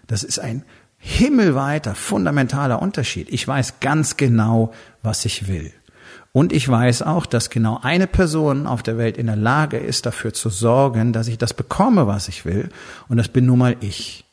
Das 0.07 0.23
ist 0.23 0.39
ein 0.39 0.63
himmelweiter, 0.97 1.95
fundamentaler 1.95 2.81
Unterschied. 2.81 3.29
Ich 3.29 3.47
weiß 3.47 3.79
ganz 3.79 4.17
genau, 4.17 4.71
was 5.01 5.25
ich 5.25 5.47
will. 5.47 5.73
Und 6.33 6.53
ich 6.53 6.69
weiß 6.69 7.01
auch, 7.01 7.25
dass 7.25 7.49
genau 7.49 7.79
eine 7.81 8.07
Person 8.07 8.67
auf 8.67 8.83
der 8.83 8.97
Welt 8.97 9.17
in 9.17 9.27
der 9.27 9.35
Lage 9.35 9.77
ist, 9.77 10.05
dafür 10.05 10.33
zu 10.33 10.49
sorgen, 10.49 11.11
dass 11.11 11.27
ich 11.27 11.37
das 11.37 11.53
bekomme, 11.53 12.07
was 12.07 12.29
ich 12.29 12.45
will. 12.45 12.69
Und 13.09 13.17
das 13.17 13.27
bin 13.27 13.45
nun 13.45 13.59
mal 13.59 13.75
ich. 13.81 14.25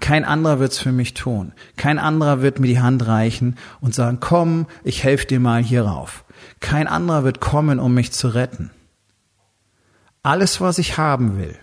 Kein 0.00 0.24
anderer 0.24 0.58
wird's 0.58 0.78
für 0.78 0.92
mich 0.92 1.14
tun. 1.14 1.52
Kein 1.76 1.98
anderer 1.98 2.42
wird 2.42 2.58
mir 2.58 2.66
die 2.66 2.80
Hand 2.80 3.06
reichen 3.06 3.56
und 3.80 3.94
sagen, 3.94 4.18
komm, 4.20 4.66
ich 4.82 5.04
helfe 5.04 5.26
dir 5.26 5.40
mal 5.40 5.62
hier 5.62 5.82
rauf. 5.82 6.24
Kein 6.60 6.88
anderer 6.88 7.24
wird 7.24 7.40
kommen, 7.40 7.78
um 7.78 7.94
mich 7.94 8.12
zu 8.12 8.28
retten. 8.28 8.70
Alles, 10.22 10.60
was 10.60 10.78
ich 10.78 10.96
haben 10.98 11.38
will, 11.38 11.56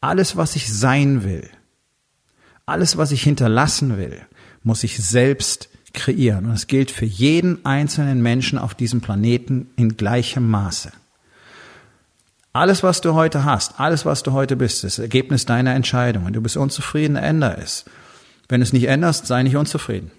alles, 0.00 0.36
was 0.36 0.54
ich 0.56 0.72
sein 0.72 1.24
will, 1.24 1.48
alles, 2.66 2.96
was 2.96 3.10
ich 3.10 3.22
hinterlassen 3.22 3.96
will, 3.96 4.20
muss 4.62 4.84
ich 4.84 4.98
selbst 4.98 5.68
kreieren. 5.94 6.46
Und 6.46 6.52
es 6.52 6.66
gilt 6.66 6.90
für 6.90 7.06
jeden 7.06 7.64
einzelnen 7.64 8.22
Menschen 8.22 8.58
auf 8.58 8.74
diesem 8.74 9.00
Planeten 9.00 9.70
in 9.76 9.96
gleichem 9.96 10.48
Maße. 10.48 10.92
Alles, 12.56 12.82
was 12.82 13.02
du 13.02 13.12
heute 13.12 13.44
hast, 13.44 13.78
alles, 13.78 14.06
was 14.06 14.22
du 14.22 14.32
heute 14.32 14.56
bist, 14.56 14.82
ist 14.82 14.98
Ergebnis 14.98 15.44
deiner 15.44 15.74
Entscheidung. 15.74 16.24
Wenn 16.24 16.32
du 16.32 16.40
bist 16.40 16.56
unzufrieden, 16.56 17.14
änder 17.14 17.58
es. 17.58 17.84
Wenn 18.48 18.60
du 18.60 18.64
es 18.64 18.72
nicht 18.72 18.88
änderst, 18.88 19.26
sei 19.26 19.42
nicht 19.42 19.56
unzufrieden. 19.56 20.10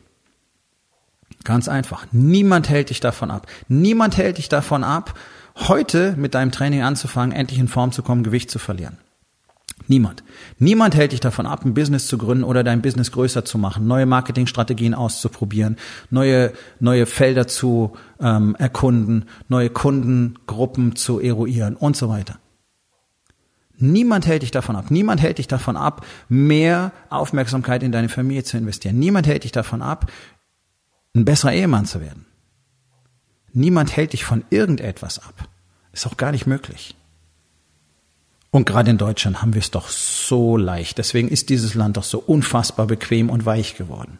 Ganz 1.45 1.67
einfach. 1.67 2.05
Niemand 2.11 2.69
hält 2.69 2.91
dich 2.91 2.99
davon 2.99 3.31
ab. 3.31 3.47
Niemand 3.69 4.17
hält 4.17 4.37
dich 4.37 4.49
davon 4.49 4.83
ab, 4.83 5.17
heute 5.55 6.13
mit 6.15 6.35
deinem 6.35 6.51
Training 6.51 6.83
anzufangen, 6.83 7.35
endlich 7.35 7.57
in 7.57 7.67
Form 7.67 7.91
zu 7.91 8.03
kommen, 8.03 8.21
Gewicht 8.21 8.51
zu 8.51 8.59
verlieren. 8.59 8.99
Niemand. 9.85 10.23
Niemand 10.57 10.95
hält 10.95 11.13
dich 11.13 11.19
davon 11.19 11.45
ab, 11.45 11.63
ein 11.63 11.73
Business 11.73 12.07
zu 12.07 12.17
gründen 12.17 12.43
oder 12.43 12.63
dein 12.63 12.81
Business 12.81 13.11
größer 13.11 13.45
zu 13.45 13.57
machen, 13.57 13.87
neue 13.87 14.05
Marketingstrategien 14.05 14.93
auszuprobieren, 14.93 15.77
neue, 16.09 16.51
neue 16.79 17.05
Felder 17.05 17.47
zu 17.47 17.93
ähm, 18.19 18.55
erkunden, 18.55 19.25
neue 19.47 19.69
Kundengruppen 19.69 20.95
zu 20.95 21.19
eruieren 21.19 21.75
und 21.75 21.95
so 21.95 22.09
weiter. 22.09 22.39
Niemand 23.79 24.25
hält 24.25 24.41
dich 24.41 24.51
davon 24.51 24.75
ab. 24.75 24.89
Niemand 24.89 25.21
hält 25.21 25.37
dich 25.37 25.47
davon 25.47 25.77
ab, 25.77 26.05
mehr 26.27 26.91
Aufmerksamkeit 27.09 27.83
in 27.83 27.91
deine 27.91 28.09
Familie 28.09 28.43
zu 28.43 28.57
investieren. 28.57 28.97
Niemand 28.97 29.27
hält 29.27 29.43
dich 29.43 29.51
davon 29.51 29.83
ab, 29.83 30.11
ein 31.15 31.25
besserer 31.25 31.53
Ehemann 31.53 31.85
zu 31.85 32.01
werden. 32.01 32.25
Niemand 33.53 33.95
hält 33.95 34.13
dich 34.13 34.25
von 34.25 34.43
irgendetwas 34.49 35.19
ab. 35.19 35.47
Ist 35.93 36.07
auch 36.07 36.17
gar 36.17 36.31
nicht 36.31 36.47
möglich. 36.47 36.95
Und 38.57 38.65
gerade 38.65 38.89
in 38.89 38.97
Deutschland 38.97 39.43
haben 39.43 39.53
wir 39.53 39.61
es 39.61 39.69
doch 39.69 39.87
so 39.87 40.57
leicht. 40.57 40.97
Deswegen 40.97 41.27
ist 41.27 41.49
dieses 41.49 41.75
Land 41.75 41.95
doch 41.95 42.03
so 42.03 42.17
unfassbar 42.17 42.87
bequem 42.87 43.29
und 43.29 43.45
weich 43.45 43.75
geworden. 43.75 44.17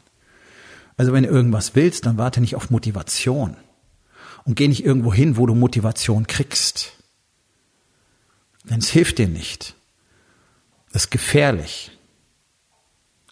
Also 0.96 1.12
wenn 1.12 1.24
du 1.24 1.30
irgendwas 1.30 1.74
willst, 1.74 2.06
dann 2.06 2.20
warte 2.20 2.40
nicht 2.40 2.56
auf 2.56 2.70
Motivation. 2.70 3.58
Und 4.44 4.54
geh 4.54 4.68
nicht 4.68 4.86
irgendwo 4.86 5.12
hin, 5.12 5.38
wo 5.38 5.48
du 5.48 5.56
Motivation 5.56 6.28
kriegst. 6.28 6.92
Denn 8.64 8.78
es 8.78 8.90
hilft 8.90 9.18
dir 9.18 9.28
nicht. 9.28 9.74
Es 10.92 11.06
ist 11.06 11.10
gefährlich. 11.10 11.98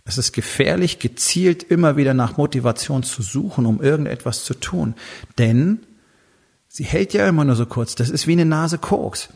Es 0.06 0.18
ist 0.18 0.32
gefährlich, 0.32 0.98
gezielt 0.98 1.62
immer 1.62 1.98
wieder 1.98 2.16
nach 2.16 2.38
Motivation 2.38 3.04
zu 3.04 3.22
suchen, 3.22 3.68
um 3.68 3.80
irgendetwas 3.80 4.44
zu 4.44 4.56
tun. 4.56 4.96
Denn 5.38 5.86
sie 6.68 6.84
hält 6.86 7.14
ja 7.14 7.28
immer 7.28 7.46
nur 7.46 7.56
so 7.56 7.68
kurz. 7.68 7.94
Das 7.94 8.10
ist 8.10 8.26
wie 8.26 8.32
eine 8.32 8.46
Nase 8.46 8.80
Koks. 8.80 9.30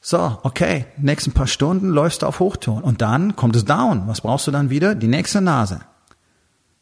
So, 0.00 0.38
okay, 0.42 0.86
nächsten 0.96 1.32
paar 1.32 1.46
Stunden 1.46 1.90
läufst 1.90 2.22
du 2.22 2.26
auf 2.26 2.40
Hochton 2.40 2.82
und 2.82 3.02
dann 3.02 3.36
kommt 3.36 3.54
es 3.54 3.66
down. 3.66 4.06
Was 4.06 4.22
brauchst 4.22 4.46
du 4.46 4.50
dann 4.50 4.70
wieder? 4.70 4.94
Die 4.94 5.08
nächste 5.08 5.42
Nase. 5.42 5.80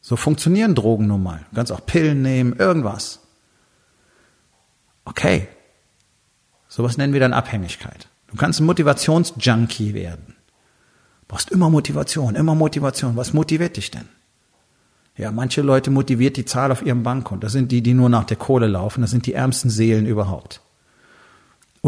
So 0.00 0.14
funktionieren 0.14 0.76
Drogen 0.76 1.08
nun 1.08 1.22
mal. 1.22 1.40
Du 1.50 1.56
kannst 1.56 1.72
auch 1.72 1.84
Pillen 1.84 2.22
nehmen, 2.22 2.54
irgendwas. 2.54 3.20
Okay. 5.04 5.48
Sowas 6.68 6.96
nennen 6.96 7.12
wir 7.12 7.20
dann 7.20 7.32
Abhängigkeit. 7.32 8.08
Du 8.28 8.37
kannst 8.37 8.60
ein 8.60 8.66
Motivationsjunkie 8.66 9.94
werden. 9.94 10.37
Du 11.22 11.26
brauchst 11.28 11.50
immer 11.50 11.70
Motivation, 11.70 12.37
immer 12.37 12.54
Motivation. 12.54 13.16
Was 13.16 13.32
motiviert 13.32 13.76
dich 13.76 13.90
denn? 13.90 14.08
Ja, 15.16 15.32
manche 15.32 15.62
Leute 15.62 15.90
motiviert 15.90 16.37
die 16.37 16.44
Zahl 16.44 16.70
auf 16.70 16.82
ihrem 16.82 17.02
Bankkonto. 17.02 17.40
Das 17.40 17.52
sind 17.52 17.72
die, 17.72 17.82
die 17.82 17.94
nur 17.94 18.08
nach 18.08 18.25
der 18.25 18.37
Kohle 18.37 18.68
laufen. 18.68 19.00
Das 19.00 19.10
sind 19.10 19.26
die 19.26 19.34
ärmsten 19.34 19.70
Seelen 19.70 20.06
überhaupt 20.06 20.60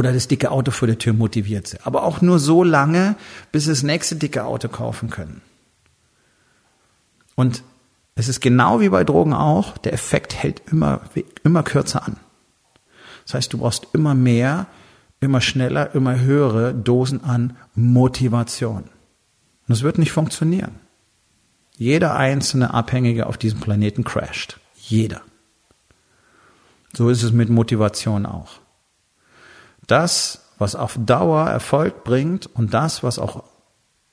oder 0.00 0.14
das 0.14 0.28
dicke 0.28 0.50
Auto 0.50 0.70
vor 0.70 0.88
der 0.88 0.96
Tür 0.96 1.12
motiviert 1.12 1.66
sie. 1.66 1.76
Aber 1.84 2.04
auch 2.04 2.22
nur 2.22 2.38
so 2.38 2.64
lange, 2.64 3.16
bis 3.52 3.64
sie 3.64 3.70
das 3.70 3.82
nächste 3.82 4.16
dicke 4.16 4.44
Auto 4.44 4.68
kaufen 4.68 5.10
können. 5.10 5.42
Und 7.34 7.62
es 8.14 8.26
ist 8.26 8.40
genau 8.40 8.80
wie 8.80 8.88
bei 8.88 9.04
Drogen 9.04 9.34
auch, 9.34 9.76
der 9.76 9.92
Effekt 9.92 10.34
hält 10.34 10.62
immer, 10.72 11.02
immer 11.44 11.62
kürzer 11.62 12.06
an. 12.06 12.16
Das 13.26 13.34
heißt, 13.34 13.52
du 13.52 13.58
brauchst 13.58 13.88
immer 13.92 14.14
mehr, 14.14 14.68
immer 15.20 15.42
schneller, 15.42 15.94
immer 15.94 16.18
höhere 16.18 16.72
Dosen 16.72 17.22
an 17.22 17.58
Motivation. 17.74 18.84
Und 19.68 19.74
es 19.74 19.82
wird 19.82 19.98
nicht 19.98 20.12
funktionieren. 20.12 20.76
Jeder 21.76 22.16
einzelne 22.16 22.72
Abhängige 22.72 23.26
auf 23.26 23.36
diesem 23.36 23.60
Planeten 23.60 24.04
crasht. 24.04 24.60
Jeder. 24.76 25.20
So 26.94 27.10
ist 27.10 27.22
es 27.22 27.32
mit 27.32 27.50
Motivation 27.50 28.24
auch 28.24 28.60
das, 29.90 30.46
was 30.58 30.74
auf 30.74 30.98
Dauer 30.98 31.48
Erfolg 31.48 32.04
bringt 32.04 32.46
und 32.54 32.74
das, 32.74 33.02
was 33.02 33.18
auch 33.18 33.44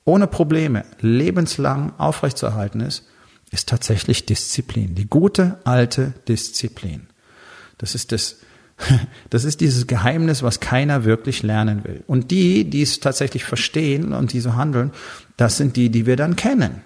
ohne 0.04 0.26
Probleme 0.26 0.84
lebenslang 1.00 1.92
aufrechtzuerhalten 1.98 2.80
ist, 2.80 3.06
ist 3.50 3.68
tatsächlich 3.68 4.26
Disziplin. 4.26 4.94
Die 4.94 5.08
gute 5.08 5.58
alte 5.64 6.14
Disziplin. 6.26 7.08
Das 7.76 7.94
ist 7.94 8.12
das, 8.12 8.36
das 9.30 9.44
ist 9.44 9.60
dieses 9.60 9.86
Geheimnis, 9.86 10.42
was 10.42 10.60
keiner 10.60 11.04
wirklich 11.04 11.42
lernen 11.42 11.84
will. 11.84 12.02
Und 12.06 12.30
die, 12.30 12.68
die 12.68 12.82
es 12.82 13.00
tatsächlich 13.00 13.44
verstehen 13.44 14.12
und 14.12 14.32
die 14.32 14.40
so 14.40 14.54
handeln, 14.54 14.92
das 15.36 15.56
sind 15.56 15.76
die, 15.76 15.90
die 15.90 16.06
wir 16.06 16.16
dann 16.16 16.36
kennen. 16.36 16.82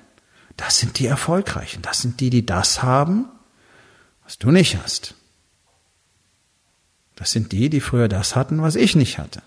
Das 0.56 0.78
sind 0.78 0.98
die 0.98 1.06
Erfolgreichen. 1.06 1.82
Das 1.82 2.02
sind 2.02 2.20
die, 2.20 2.30
die 2.30 2.44
das 2.44 2.82
haben, 2.82 3.26
was 4.24 4.38
du 4.38 4.50
nicht 4.50 4.78
hast. 4.82 5.14
Das 7.22 7.30
sind 7.30 7.52
die, 7.52 7.70
die 7.70 7.78
früher 7.78 8.08
das 8.08 8.34
hatten, 8.34 8.62
was 8.62 8.74
ich 8.74 8.96
nicht 8.96 9.18
hatte. 9.20 9.42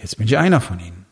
Jetzt 0.00 0.16
bin 0.16 0.26
ich 0.26 0.38
einer 0.38 0.62
von 0.62 0.80
ihnen. 0.80 1.04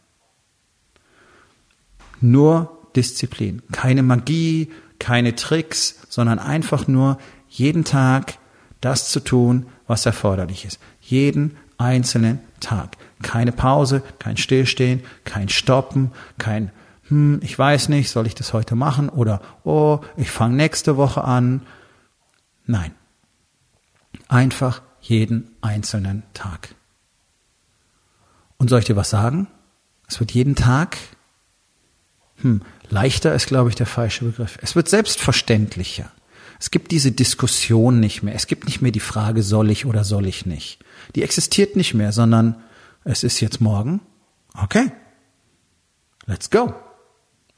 Nur 2.23 2.89
Disziplin. 2.97 3.61
Keine 3.73 4.03
Magie, 4.03 4.73
keine 4.99 5.35
Tricks, 5.35 5.99
sondern 6.09 6.39
einfach 6.39 6.89
nur 6.89 7.19
jeden 7.51 7.85
Tag 7.85 8.39
das 8.81 9.11
zu 9.11 9.21
tun, 9.21 9.67
was 9.87 10.07
erforderlich 10.07 10.65
ist. 10.65 10.81
Jeden 11.03 11.59
einzelnen 11.77 12.41
Tag. 12.61 12.97
Keine 13.21 13.53
Pause, 13.53 14.03
kein 14.19 14.39
Stillstehen, 14.39 15.03
kein 15.25 15.51
Stoppen, 15.51 16.11
kein 16.39 16.73
hm, 17.09 17.41
ich 17.43 17.59
weiß 17.59 17.91
nicht, 17.91 18.09
soll 18.09 18.27
ich 18.27 18.35
das 18.35 18.55
heute 18.55 18.77
machen 18.77 19.11
oder 19.11 19.43
oh, 19.63 20.01
ich 20.17 20.31
fange 20.31 20.57
nächste 20.57 20.97
Woche 20.97 21.23
an. 21.23 21.67
Nein. 22.65 22.95
Einfach 24.27 24.81
jeden 25.09 25.51
einzelnen 25.61 26.23
Tag. 26.35 26.75
Und 28.59 28.69
soll 28.69 28.81
ich 28.81 28.85
dir 28.85 28.97
was 28.97 29.11
sagen? 29.11 29.49
Es 30.09 30.21
wird 30.21 30.33
jeden 30.33 30.55
Tag, 30.55 30.97
hm, 32.37 32.63
leichter 32.89 33.35
ist, 33.35 33.47
glaube 33.47 33.71
ich, 33.71 33.75
der 33.75 33.87
falsche 33.87 34.25
Begriff. 34.25 34.59
Es 34.63 34.77
wird 34.77 34.89
selbstverständlicher. 34.89 36.11
Es 36.59 36.71
gibt 36.71 36.91
diese 36.91 37.13
Diskussion 37.13 38.01
nicht 38.01 38.23
mehr. 38.23 38.35
Es 38.35 38.47
gibt 38.47 38.65
nicht 38.67 38.81
mehr 38.81 38.93
die 38.93 39.01
Frage, 39.01 39.43
soll 39.43 39.71
ich 39.71 39.85
oder 39.85 40.05
soll 40.05 40.27
ich 40.27 40.47
nicht. 40.47 40.79
Die 41.15 41.23
existiert 41.23 41.77
nicht 41.77 41.95
mehr, 41.95 42.13
sondern 42.13 42.57
es 43.05 43.25
ist 43.25 43.41
jetzt 43.41 43.61
morgen. 43.61 44.01
Okay. 44.55 44.91
Let's 46.27 46.51
go. 46.51 46.75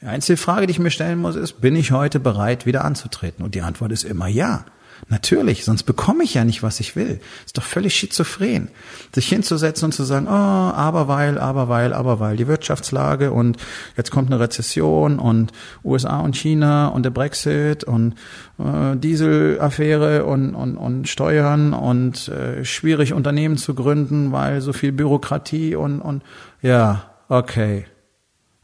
Die 0.00 0.06
einzige 0.06 0.36
Frage, 0.36 0.66
die 0.66 0.72
ich 0.72 0.78
mir 0.78 0.90
stellen 0.90 1.18
muss, 1.18 1.36
ist, 1.36 1.60
bin 1.60 1.74
ich 1.74 1.92
heute 1.92 2.20
bereit, 2.20 2.66
wieder 2.66 2.84
anzutreten? 2.84 3.44
Und 3.44 3.54
die 3.54 3.62
Antwort 3.62 3.92
ist 3.92 4.04
immer 4.04 4.28
ja. 4.28 4.64
Natürlich, 5.08 5.64
sonst 5.64 5.84
bekomme 5.84 6.24
ich 6.24 6.34
ja 6.34 6.44
nicht, 6.44 6.62
was 6.62 6.80
ich 6.80 6.96
will. 6.96 7.20
Ist 7.46 7.56
doch 7.56 7.62
völlig 7.62 7.94
schizophren. 7.94 8.68
Sich 9.14 9.28
hinzusetzen 9.28 9.86
und 9.86 9.92
zu 9.92 10.04
sagen, 10.04 10.26
oh, 10.26 10.30
aber 10.30 11.08
weil, 11.08 11.38
aber 11.38 11.68
weil, 11.68 11.92
aber 11.92 12.20
weil, 12.20 12.36
die 12.36 12.46
Wirtschaftslage 12.46 13.32
und 13.32 13.56
jetzt 13.96 14.10
kommt 14.10 14.30
eine 14.30 14.40
Rezession 14.40 15.18
und 15.18 15.52
USA 15.84 16.20
und 16.20 16.36
China 16.36 16.88
und 16.88 17.04
der 17.04 17.10
Brexit 17.10 17.84
und 17.84 18.14
äh, 18.58 18.96
Dieselaffäre 18.96 20.24
und, 20.24 20.54
und, 20.54 20.76
und 20.76 21.08
Steuern 21.08 21.72
und 21.72 22.28
äh, 22.28 22.64
schwierig 22.64 23.12
Unternehmen 23.12 23.56
zu 23.56 23.74
gründen, 23.74 24.32
weil 24.32 24.60
so 24.60 24.72
viel 24.72 24.92
Bürokratie 24.92 25.74
und, 25.74 26.00
und 26.00 26.22
ja, 26.60 27.04
okay. 27.28 27.86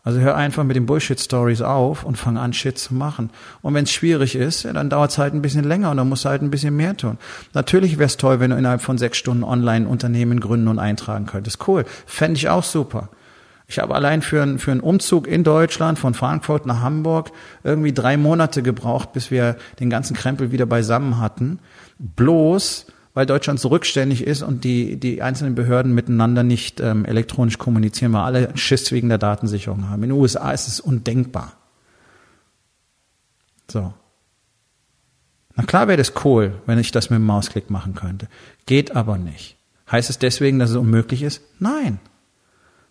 Also 0.04 0.20
hör 0.20 0.37
einfach 0.37 0.64
mit 0.64 0.76
den 0.76 0.84
Bullshit-Stories 0.84 1.62
auf 1.62 2.04
und 2.04 2.18
fang 2.18 2.37
an, 2.37 2.52
Shit 2.52 2.78
zu 2.78 2.94
machen. 2.94 3.30
Und 3.62 3.73
wenn 3.73 3.84
es 3.84 3.90
schwierig 3.90 4.37
ist, 4.37 4.64
ja, 4.64 4.73
dann 4.75 4.90
dauert 4.90 5.11
es 5.11 5.18
halt 5.18 5.32
ein 5.32 5.40
bisschen 5.40 5.64
länger 5.64 5.90
und 5.90 5.96
dann 5.96 6.11
musst 6.11 6.26
du 6.26 6.28
halt 6.28 6.42
ein 6.42 6.50
bisschen 6.50 6.76
mehr 6.76 6.94
tun. 6.94 7.16
Natürlich 7.54 7.99
wäre 7.99 8.06
es 8.06 8.18
toll, 8.18 8.38
wenn 8.38 8.50
du 8.50 8.56
innerhalb 8.56 8.82
von 8.82 8.99
sechs 8.99 9.16
Stunden 9.16 9.42
online 9.42 9.88
Unternehmen 9.88 10.40
gründen 10.40 10.68
und 10.68 10.78
eintragen 10.78 11.25
könntest. 11.25 11.66
Cool. 11.66 11.87
Fände 12.04 12.37
ich 12.37 12.50
auch 12.50 12.64
super. 12.64 13.08
Ich 13.66 13.78
habe 13.78 13.94
allein 13.94 14.20
für, 14.20 14.42
einen 14.42 14.58
für 14.58 14.73
einen 14.73 14.80
Umzug 14.80 15.26
in 15.26 15.42
Deutschland 15.42 15.99
von 15.99 16.12
Frankfurt 16.12 16.66
nach 16.66 16.82
Hamburg 16.82 17.32
irgendwie 17.62 17.94
drei 17.94 18.18
Monate 18.18 18.62
gebraucht, 18.62 19.14
bis 19.14 19.30
wir 19.30 19.56
den 19.80 19.88
ganzen 19.88 20.14
Krempel 20.14 20.52
wieder 20.52 20.66
beisammen 20.66 21.18
hatten. 21.18 21.61
Bloß, 21.99 22.87
weil 23.14 23.26
Deutschland 23.26 23.61
so 23.61 23.68
rückständig 23.68 24.26
ist 24.26 24.42
und 24.42 24.64
die, 24.64 24.97
die 24.97 25.23
einzelnen 25.23 25.54
Behörden 25.54 25.94
miteinander 25.94 26.42
nicht 26.42 26.80
ähm, 26.80 27.04
elektronisch 27.04 27.59
kommunizieren, 27.59 28.12
weil 28.12 28.23
alle 28.23 28.56
Schiss 28.56 28.90
wegen 28.90 29.09
der 29.09 29.18
Datensicherung 29.18 29.88
haben. 29.88 30.02
In 30.02 30.11
den 30.11 30.18
USA 30.18 30.50
ist 30.50 30.66
es 30.66 30.80
undenkbar. 30.80 31.52
So. 33.71 33.94
Na 35.54 35.62
klar 35.62 35.87
wäre 35.87 35.97
das 35.97 36.12
cool, 36.25 36.61
wenn 36.66 36.80
ich 36.80 36.90
das 36.90 37.09
mit 37.11 37.18
dem 37.18 37.26
Mausklick 37.26 37.71
machen 37.71 37.94
könnte. 37.94 38.28
Geht 38.66 38.97
aber 38.97 39.16
nicht. 39.16 39.56
Heißt 39.90 40.11
es 40.11 40.18
deswegen, 40.18 40.59
dass 40.59 40.71
es 40.71 40.76
unmöglich 40.76 41.23
ist? 41.23 41.40
Nein. 41.61 42.00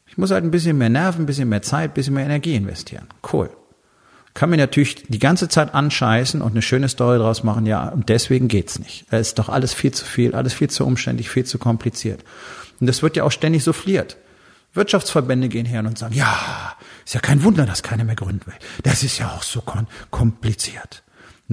Ich 0.08 0.18
muss 0.18 0.32
halt 0.32 0.46
ein 0.46 0.52
bisschen 0.52 0.78
mehr 0.78 0.90
Nerven, 0.90 1.24
ein 1.24 1.26
bisschen 1.26 1.50
mehr 1.50 1.62
Zeit, 1.62 1.92
ein 1.92 1.94
bisschen 1.94 2.14
mehr 2.14 2.26
Energie 2.26 2.56
investieren. 2.56 3.08
Cool 3.32 3.50
kann 4.34 4.50
mir 4.50 4.58
natürlich 4.58 5.04
die 5.08 5.20
ganze 5.20 5.48
Zeit 5.48 5.74
anscheißen 5.74 6.42
und 6.42 6.52
eine 6.52 6.62
schöne 6.62 6.90
Story 6.90 7.20
draus 7.20 7.44
machen, 7.44 7.66
ja, 7.66 7.90
und 7.90 8.10
deswegen 8.10 8.48
geht's 8.48 8.80
nicht. 8.80 9.06
Es 9.12 9.30
ist 9.30 9.40
doch 9.40 9.50
alles 9.50 9.74
viel 9.74 9.92
zu 9.92 10.06
viel, 10.06 10.34
alles 10.34 10.54
viel 10.54 10.70
zu 10.70 10.86
umständlich, 10.86 11.30
viel 11.30 11.46
zu 11.46 11.60
kompliziert. 11.60 12.24
Und 12.80 12.88
das 12.88 13.04
wird 13.04 13.16
ja 13.16 13.24
auch 13.24 13.32
ständig 13.32 13.64
souffliert. 13.64 14.18
Wirtschaftsverbände 14.74 15.50
gehen 15.50 15.68
her 15.68 15.82
und 15.82 15.98
sagen, 16.00 16.16
ja, 16.16 16.76
ist 17.06 17.14
ja 17.14 17.20
kein 17.20 17.44
Wunder, 17.44 17.66
dass 17.66 17.84
keiner 17.84 18.04
mehr 18.04 18.16
gründen 18.16 18.46
will. 18.48 18.56
Das 18.82 19.04
ist 19.04 19.20
ja 19.20 19.30
auch 19.30 19.44
so 19.44 19.64
kompliziert. 20.10 21.03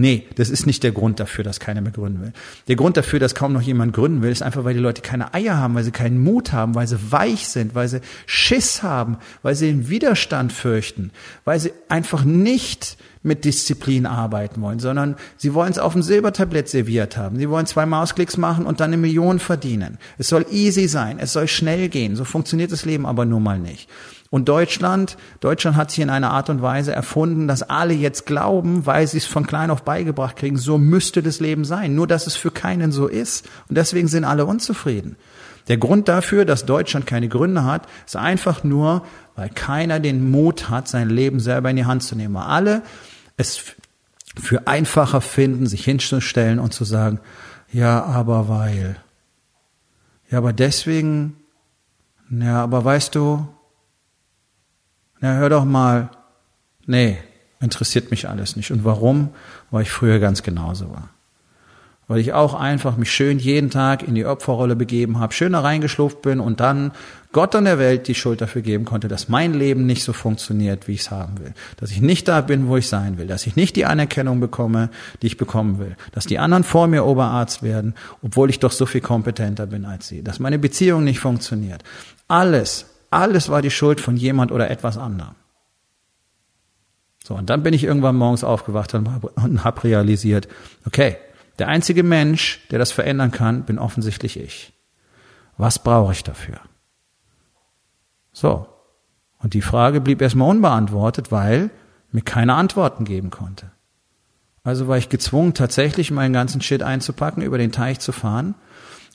Nee, 0.00 0.26
das 0.36 0.48
ist 0.48 0.66
nicht 0.66 0.82
der 0.82 0.92
Grund 0.92 1.20
dafür, 1.20 1.44
dass 1.44 1.60
keiner 1.60 1.82
mehr 1.82 1.92
gründen 1.92 2.22
will. 2.22 2.32
Der 2.68 2.76
Grund 2.76 2.96
dafür, 2.96 3.18
dass 3.18 3.34
kaum 3.34 3.52
noch 3.52 3.60
jemand 3.60 3.92
gründen 3.92 4.22
will, 4.22 4.30
ist 4.30 4.42
einfach, 4.42 4.64
weil 4.64 4.72
die 4.72 4.80
Leute 4.80 5.02
keine 5.02 5.34
Eier 5.34 5.58
haben, 5.58 5.74
weil 5.74 5.84
sie 5.84 5.90
keinen 5.90 6.22
Mut 6.22 6.54
haben, 6.54 6.74
weil 6.74 6.86
sie 6.86 7.12
weich 7.12 7.48
sind, 7.48 7.74
weil 7.74 7.86
sie 7.86 8.00
Schiss 8.24 8.82
haben, 8.82 9.18
weil 9.42 9.54
sie 9.54 9.66
den 9.66 9.90
Widerstand 9.90 10.54
fürchten, 10.54 11.10
weil 11.44 11.60
sie 11.60 11.72
einfach 11.90 12.24
nicht 12.24 12.96
mit 13.22 13.44
Disziplin 13.44 14.06
arbeiten 14.06 14.62
wollen, 14.62 14.78
sondern 14.78 15.16
sie 15.36 15.52
wollen 15.52 15.70
es 15.70 15.78
auf 15.78 15.92
dem 15.92 16.00
Silbertablett 16.02 16.70
serviert 16.70 17.18
haben. 17.18 17.36
Sie 17.36 17.50
wollen 17.50 17.66
zwei 17.66 17.84
Mausklicks 17.84 18.38
machen 18.38 18.64
und 18.64 18.80
dann 18.80 18.94
eine 18.94 18.96
Million 18.96 19.38
verdienen. 19.38 19.98
Es 20.16 20.28
soll 20.28 20.46
easy 20.50 20.88
sein, 20.88 21.18
es 21.18 21.34
soll 21.34 21.46
schnell 21.46 21.90
gehen. 21.90 22.16
So 22.16 22.24
funktioniert 22.24 22.72
das 22.72 22.86
Leben 22.86 23.04
aber 23.04 23.26
nun 23.26 23.42
mal 23.42 23.58
nicht. 23.58 23.90
Und 24.30 24.48
Deutschland, 24.48 25.16
Deutschland 25.40 25.76
hat 25.76 25.90
sich 25.90 25.98
in 25.98 26.08
einer 26.08 26.30
Art 26.30 26.50
und 26.50 26.62
Weise 26.62 26.92
erfunden, 26.92 27.48
dass 27.48 27.64
alle 27.64 27.94
jetzt 27.94 28.26
glauben, 28.26 28.86
weil 28.86 29.06
sie 29.08 29.18
es 29.18 29.26
von 29.26 29.44
klein 29.44 29.70
auf 29.70 29.82
beigebracht 29.82 30.36
kriegen, 30.36 30.56
so 30.56 30.78
müsste 30.78 31.20
das 31.20 31.40
Leben 31.40 31.64
sein. 31.64 31.96
Nur, 31.96 32.06
dass 32.06 32.28
es 32.28 32.36
für 32.36 32.52
keinen 32.52 32.92
so 32.92 33.08
ist. 33.08 33.48
Und 33.68 33.76
deswegen 33.76 34.06
sind 34.06 34.24
alle 34.24 34.46
unzufrieden. 34.46 35.16
Der 35.66 35.78
Grund 35.78 36.06
dafür, 36.08 36.44
dass 36.44 36.64
Deutschland 36.64 37.06
keine 37.06 37.28
Gründe 37.28 37.64
hat, 37.64 37.88
ist 38.06 38.16
einfach 38.16 38.62
nur, 38.62 39.04
weil 39.34 39.50
keiner 39.50 39.98
den 39.98 40.30
Mut 40.30 40.70
hat, 40.70 40.86
sein 40.86 41.10
Leben 41.10 41.40
selber 41.40 41.70
in 41.70 41.76
die 41.76 41.84
Hand 41.84 42.04
zu 42.04 42.14
nehmen. 42.14 42.34
Weil 42.34 42.44
alle 42.44 42.82
es 43.36 43.64
für 44.40 44.68
einfacher 44.68 45.20
finden, 45.20 45.66
sich 45.66 45.84
hinzustellen 45.84 46.60
und 46.60 46.72
zu 46.72 46.84
sagen, 46.84 47.18
ja, 47.72 48.04
aber 48.04 48.48
weil. 48.48 48.96
Ja, 50.30 50.38
aber 50.38 50.52
deswegen, 50.52 51.36
ja, 52.30 52.62
aber 52.62 52.84
weißt 52.84 53.14
du, 53.16 53.48
na, 55.20 55.34
hör 55.34 55.50
doch 55.50 55.64
mal. 55.64 56.10
Nee, 56.86 57.18
interessiert 57.60 58.10
mich 58.10 58.28
alles 58.28 58.56
nicht. 58.56 58.70
Und 58.70 58.84
warum? 58.84 59.30
Weil 59.70 59.82
ich 59.82 59.90
früher 59.90 60.18
ganz 60.18 60.42
genauso 60.42 60.90
war. 60.90 61.10
Weil 62.08 62.18
ich 62.18 62.32
auch 62.32 62.54
einfach 62.54 62.96
mich 62.96 63.12
schön 63.12 63.38
jeden 63.38 63.70
Tag 63.70 64.02
in 64.02 64.16
die 64.16 64.24
Opferrolle 64.24 64.74
begeben 64.74 65.20
habe, 65.20 65.32
schön 65.32 65.52
da 65.52 65.60
reingeschlupft 65.60 66.22
bin 66.22 66.40
und 66.40 66.58
dann 66.58 66.90
Gott 67.30 67.54
an 67.54 67.66
der 67.66 67.78
Welt 67.78 68.08
die 68.08 68.16
Schuld 68.16 68.40
dafür 68.40 68.62
geben 68.62 68.84
konnte, 68.84 69.06
dass 69.06 69.28
mein 69.28 69.54
Leben 69.54 69.86
nicht 69.86 70.02
so 70.02 70.12
funktioniert, 70.12 70.88
wie 70.88 70.94
ich 70.94 71.02
es 71.02 71.12
haben 71.12 71.38
will. 71.38 71.54
Dass 71.76 71.92
ich 71.92 72.00
nicht 72.00 72.26
da 72.26 72.40
bin, 72.40 72.66
wo 72.66 72.76
ich 72.76 72.88
sein 72.88 73.16
will. 73.16 73.28
Dass 73.28 73.46
ich 73.46 73.54
nicht 73.54 73.76
die 73.76 73.86
Anerkennung 73.86 74.40
bekomme, 74.40 74.90
die 75.22 75.28
ich 75.28 75.36
bekommen 75.36 75.78
will. 75.78 75.96
Dass 76.10 76.26
die 76.26 76.40
anderen 76.40 76.64
vor 76.64 76.88
mir 76.88 77.04
Oberarzt 77.04 77.62
werden, 77.62 77.94
obwohl 78.22 78.50
ich 78.50 78.58
doch 78.58 78.72
so 78.72 78.86
viel 78.86 79.02
kompetenter 79.02 79.66
bin 79.66 79.84
als 79.84 80.08
sie. 80.08 80.24
Dass 80.24 80.40
meine 80.40 80.58
Beziehung 80.58 81.04
nicht 81.04 81.20
funktioniert. 81.20 81.84
Alles 82.26 82.86
alles 83.10 83.48
war 83.48 83.62
die 83.62 83.70
Schuld 83.70 84.00
von 84.00 84.16
jemand 84.16 84.52
oder 84.52 84.70
etwas 84.70 84.96
anderem. 84.96 85.34
So, 87.22 87.34
und 87.34 87.50
dann 87.50 87.62
bin 87.62 87.74
ich 87.74 87.84
irgendwann 87.84 88.16
morgens 88.16 88.44
aufgewacht 88.44 88.94
und 88.94 89.64
habe 89.64 89.84
realisiert, 89.84 90.48
okay, 90.86 91.16
der 91.58 91.68
einzige 91.68 92.02
Mensch, 92.02 92.66
der 92.70 92.78
das 92.78 92.92
verändern 92.92 93.30
kann, 93.30 93.64
bin 93.64 93.78
offensichtlich 93.78 94.38
ich. 94.38 94.72
Was 95.58 95.78
brauche 95.78 96.12
ich 96.12 96.24
dafür? 96.24 96.60
So. 98.32 98.66
Und 99.42 99.54
die 99.54 99.62
Frage 99.62 100.00
blieb 100.00 100.22
erstmal 100.22 100.48
unbeantwortet, 100.48 101.30
weil 101.30 101.70
mir 102.12 102.22
keine 102.22 102.54
Antworten 102.54 103.04
geben 103.04 103.30
konnte. 103.30 103.70
Also 104.62 104.88
war 104.88 104.98
ich 104.98 105.08
gezwungen, 105.08 105.54
tatsächlich 105.54 106.10
meinen 106.10 106.32
ganzen 106.32 106.60
Shit 106.60 106.82
einzupacken, 106.82 107.42
über 107.42 107.58
den 107.58 107.72
Teich 107.72 108.00
zu 108.00 108.12
fahren 108.12 108.54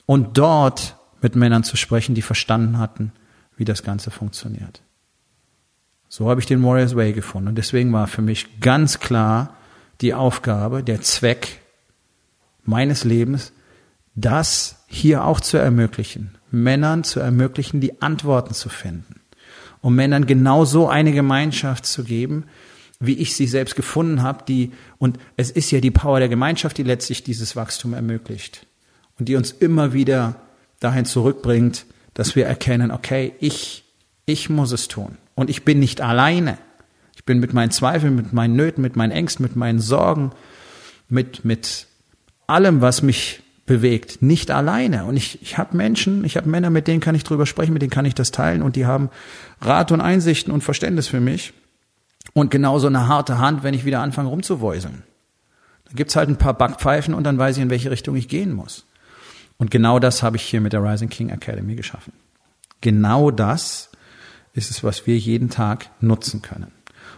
und 0.04 0.38
dort 0.38 0.96
mit 1.20 1.36
Männern 1.36 1.64
zu 1.64 1.76
sprechen, 1.76 2.14
die 2.14 2.22
verstanden 2.22 2.78
hatten, 2.78 3.12
wie 3.56 3.64
das 3.64 3.82
Ganze 3.82 4.10
funktioniert. 4.10 4.82
So 6.08 6.30
habe 6.30 6.40
ich 6.40 6.46
den 6.46 6.62
Warriors 6.62 6.94
Way 6.94 7.12
gefunden. 7.12 7.48
Und 7.48 7.58
deswegen 7.58 7.92
war 7.92 8.06
für 8.06 8.22
mich 8.22 8.60
ganz 8.60 9.00
klar 9.00 9.56
die 10.00 10.14
Aufgabe, 10.14 10.82
der 10.82 11.00
Zweck 11.02 11.60
meines 12.64 13.04
Lebens, 13.04 13.52
das 14.14 14.84
hier 14.86 15.24
auch 15.24 15.40
zu 15.40 15.56
ermöglichen. 15.56 16.36
Männern 16.50 17.04
zu 17.04 17.20
ermöglichen, 17.20 17.80
die 17.80 18.00
Antworten 18.00 18.54
zu 18.54 18.68
finden. 18.68 19.20
Um 19.80 19.94
Männern 19.94 20.26
genauso 20.26 20.88
eine 20.88 21.12
Gemeinschaft 21.12 21.86
zu 21.86 22.04
geben, 22.04 22.44
wie 22.98 23.18
ich 23.18 23.34
sie 23.36 23.46
selbst 23.46 23.76
gefunden 23.76 24.22
habe, 24.22 24.44
die, 24.48 24.72
und 24.98 25.18
es 25.36 25.50
ist 25.50 25.70
ja 25.70 25.80
die 25.80 25.90
Power 25.90 26.18
der 26.18 26.30
Gemeinschaft, 26.30 26.78
die 26.78 26.82
letztlich 26.82 27.22
dieses 27.22 27.56
Wachstum 27.56 27.92
ermöglicht. 27.92 28.66
Und 29.18 29.28
die 29.28 29.36
uns 29.36 29.52
immer 29.52 29.92
wieder 29.92 30.36
dahin 30.80 31.04
zurückbringt, 31.04 31.84
dass 32.16 32.34
wir 32.34 32.46
erkennen, 32.46 32.90
okay, 32.90 33.34
ich, 33.40 33.84
ich 34.24 34.48
muss 34.48 34.72
es 34.72 34.88
tun. 34.88 35.18
Und 35.34 35.50
ich 35.50 35.66
bin 35.66 35.78
nicht 35.78 36.00
alleine. 36.00 36.56
Ich 37.14 37.26
bin 37.26 37.40
mit 37.40 37.52
meinen 37.52 37.70
Zweifeln, 37.70 38.16
mit 38.16 38.32
meinen 38.32 38.56
Nöten, 38.56 38.80
mit 38.80 38.96
meinen 38.96 39.10
Ängsten, 39.10 39.42
mit 39.42 39.54
meinen 39.54 39.80
Sorgen, 39.80 40.30
mit, 41.10 41.44
mit 41.44 41.86
allem, 42.46 42.80
was 42.80 43.02
mich 43.02 43.42
bewegt, 43.66 44.22
nicht 44.22 44.50
alleine. 44.50 45.04
Und 45.04 45.18
ich, 45.18 45.42
ich 45.42 45.58
habe 45.58 45.76
Menschen, 45.76 46.24
ich 46.24 46.38
habe 46.38 46.48
Männer, 46.48 46.70
mit 46.70 46.88
denen 46.88 47.00
kann 47.00 47.14
ich 47.14 47.22
drüber 47.22 47.44
sprechen, 47.44 47.74
mit 47.74 47.82
denen 47.82 47.90
kann 47.90 48.06
ich 48.06 48.14
das 48.14 48.30
teilen 48.30 48.62
und 48.62 48.76
die 48.76 48.86
haben 48.86 49.10
Rat 49.60 49.92
und 49.92 50.00
Einsichten 50.00 50.54
und 50.54 50.64
Verständnis 50.64 51.08
für 51.08 51.20
mich. 51.20 51.52
Und 52.32 52.50
genauso 52.50 52.86
eine 52.86 53.08
harte 53.08 53.38
Hand, 53.38 53.62
wenn 53.62 53.74
ich 53.74 53.84
wieder 53.84 54.00
anfange 54.00 54.30
rumzuwäuseln. 54.30 55.02
Dann 55.84 55.96
gibt's 55.96 56.16
halt 56.16 56.30
ein 56.30 56.36
paar 56.36 56.54
Backpfeifen 56.54 57.12
und 57.12 57.24
dann 57.24 57.36
weiß 57.36 57.58
ich, 57.58 57.62
in 57.62 57.70
welche 57.70 57.90
Richtung 57.90 58.16
ich 58.16 58.28
gehen 58.28 58.54
muss. 58.54 58.86
Und 59.58 59.70
genau 59.70 59.98
das 59.98 60.22
habe 60.22 60.36
ich 60.36 60.42
hier 60.42 60.60
mit 60.60 60.72
der 60.72 60.82
Rising 60.82 61.08
King 61.08 61.30
Academy 61.30 61.76
geschaffen. 61.76 62.12
Genau 62.80 63.30
das 63.30 63.90
ist 64.52 64.70
es, 64.70 64.84
was 64.84 65.06
wir 65.06 65.16
jeden 65.16 65.50
Tag 65.50 65.88
nutzen 66.00 66.42
können. 66.42 66.72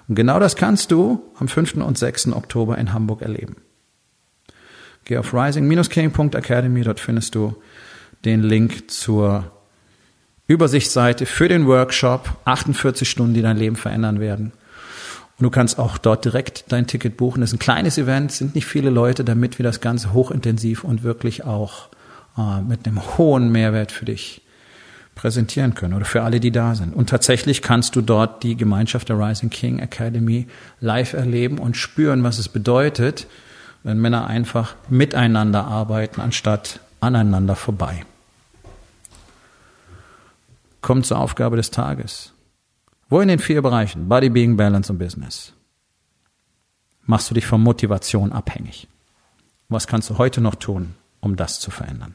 Und 0.08 0.14
genau 0.14 0.40
das 0.40 0.56
kannst 0.56 0.90
du 0.90 1.22
am 1.38 1.48
5. 1.48 1.74
und 1.74 1.98
6. 1.98 2.28
Oktober 2.28 2.78
in 2.78 2.92
Hamburg 2.92 3.22
erleben. 3.22 3.56
Geh 5.04 5.18
auf 5.18 5.32
rising-king.academy, 5.32 6.82
dort 6.82 7.00
findest 7.00 7.34
du 7.34 7.56
den 8.24 8.42
Link 8.42 8.90
zur 8.90 9.50
Übersichtsseite 10.46 11.26
für 11.26 11.48
den 11.48 11.66
Workshop, 11.66 12.36
48 12.44 13.08
Stunden, 13.08 13.34
die 13.34 13.42
dein 13.42 13.56
Leben 13.56 13.76
verändern 13.76 14.20
werden. 14.20 14.52
Und 15.38 15.44
du 15.44 15.50
kannst 15.50 15.78
auch 15.78 15.98
dort 15.98 16.24
direkt 16.24 16.64
dein 16.68 16.86
Ticket 16.86 17.16
buchen. 17.16 17.40
Das 17.40 17.50
ist 17.50 17.56
ein 17.56 17.60
kleines 17.60 17.96
Event, 17.96 18.32
sind 18.32 18.54
nicht 18.54 18.66
viele 18.66 18.90
Leute, 18.90 19.24
damit 19.24 19.58
wir 19.58 19.62
das 19.62 19.80
Ganze 19.80 20.12
hochintensiv 20.12 20.84
und 20.84 21.04
wirklich 21.04 21.44
auch 21.44 21.88
mit 22.66 22.86
einem 22.86 23.18
hohen 23.18 23.50
Mehrwert 23.50 23.92
für 23.92 24.04
dich 24.04 24.42
präsentieren 25.18 25.74
können 25.74 25.94
oder 25.94 26.04
für 26.04 26.22
alle, 26.22 26.38
die 26.38 26.52
da 26.52 26.74
sind. 26.74 26.94
Und 26.94 27.10
tatsächlich 27.10 27.60
kannst 27.60 27.96
du 27.96 28.00
dort 28.00 28.44
die 28.44 28.56
Gemeinschaft 28.56 29.08
der 29.08 29.18
Rising 29.18 29.50
King 29.50 29.80
Academy 29.80 30.46
live 30.80 31.12
erleben 31.12 31.58
und 31.58 31.76
spüren, 31.76 32.22
was 32.22 32.38
es 32.38 32.48
bedeutet, 32.48 33.26
wenn 33.82 33.98
Männer 33.98 34.28
einfach 34.28 34.76
miteinander 34.88 35.66
arbeiten, 35.66 36.20
anstatt 36.20 36.80
aneinander 37.00 37.56
vorbei. 37.56 38.04
Kommt 40.80 41.06
zur 41.06 41.18
Aufgabe 41.18 41.56
des 41.56 41.72
Tages. 41.72 42.32
Wo 43.08 43.20
in 43.20 43.28
den 43.28 43.38
vier 43.40 43.62
Bereichen 43.62 44.08
Body, 44.08 44.28
Being, 44.28 44.56
Balance 44.56 44.92
und 44.92 44.98
Business 44.98 45.52
machst 47.06 47.30
du 47.30 47.34
dich 47.34 47.46
von 47.46 47.60
Motivation 47.60 48.32
abhängig? 48.32 48.86
Was 49.68 49.86
kannst 49.86 50.10
du 50.10 50.18
heute 50.18 50.40
noch 50.40 50.54
tun, 50.54 50.94
um 51.20 51.34
das 51.34 51.58
zu 51.58 51.70
verändern? 51.70 52.14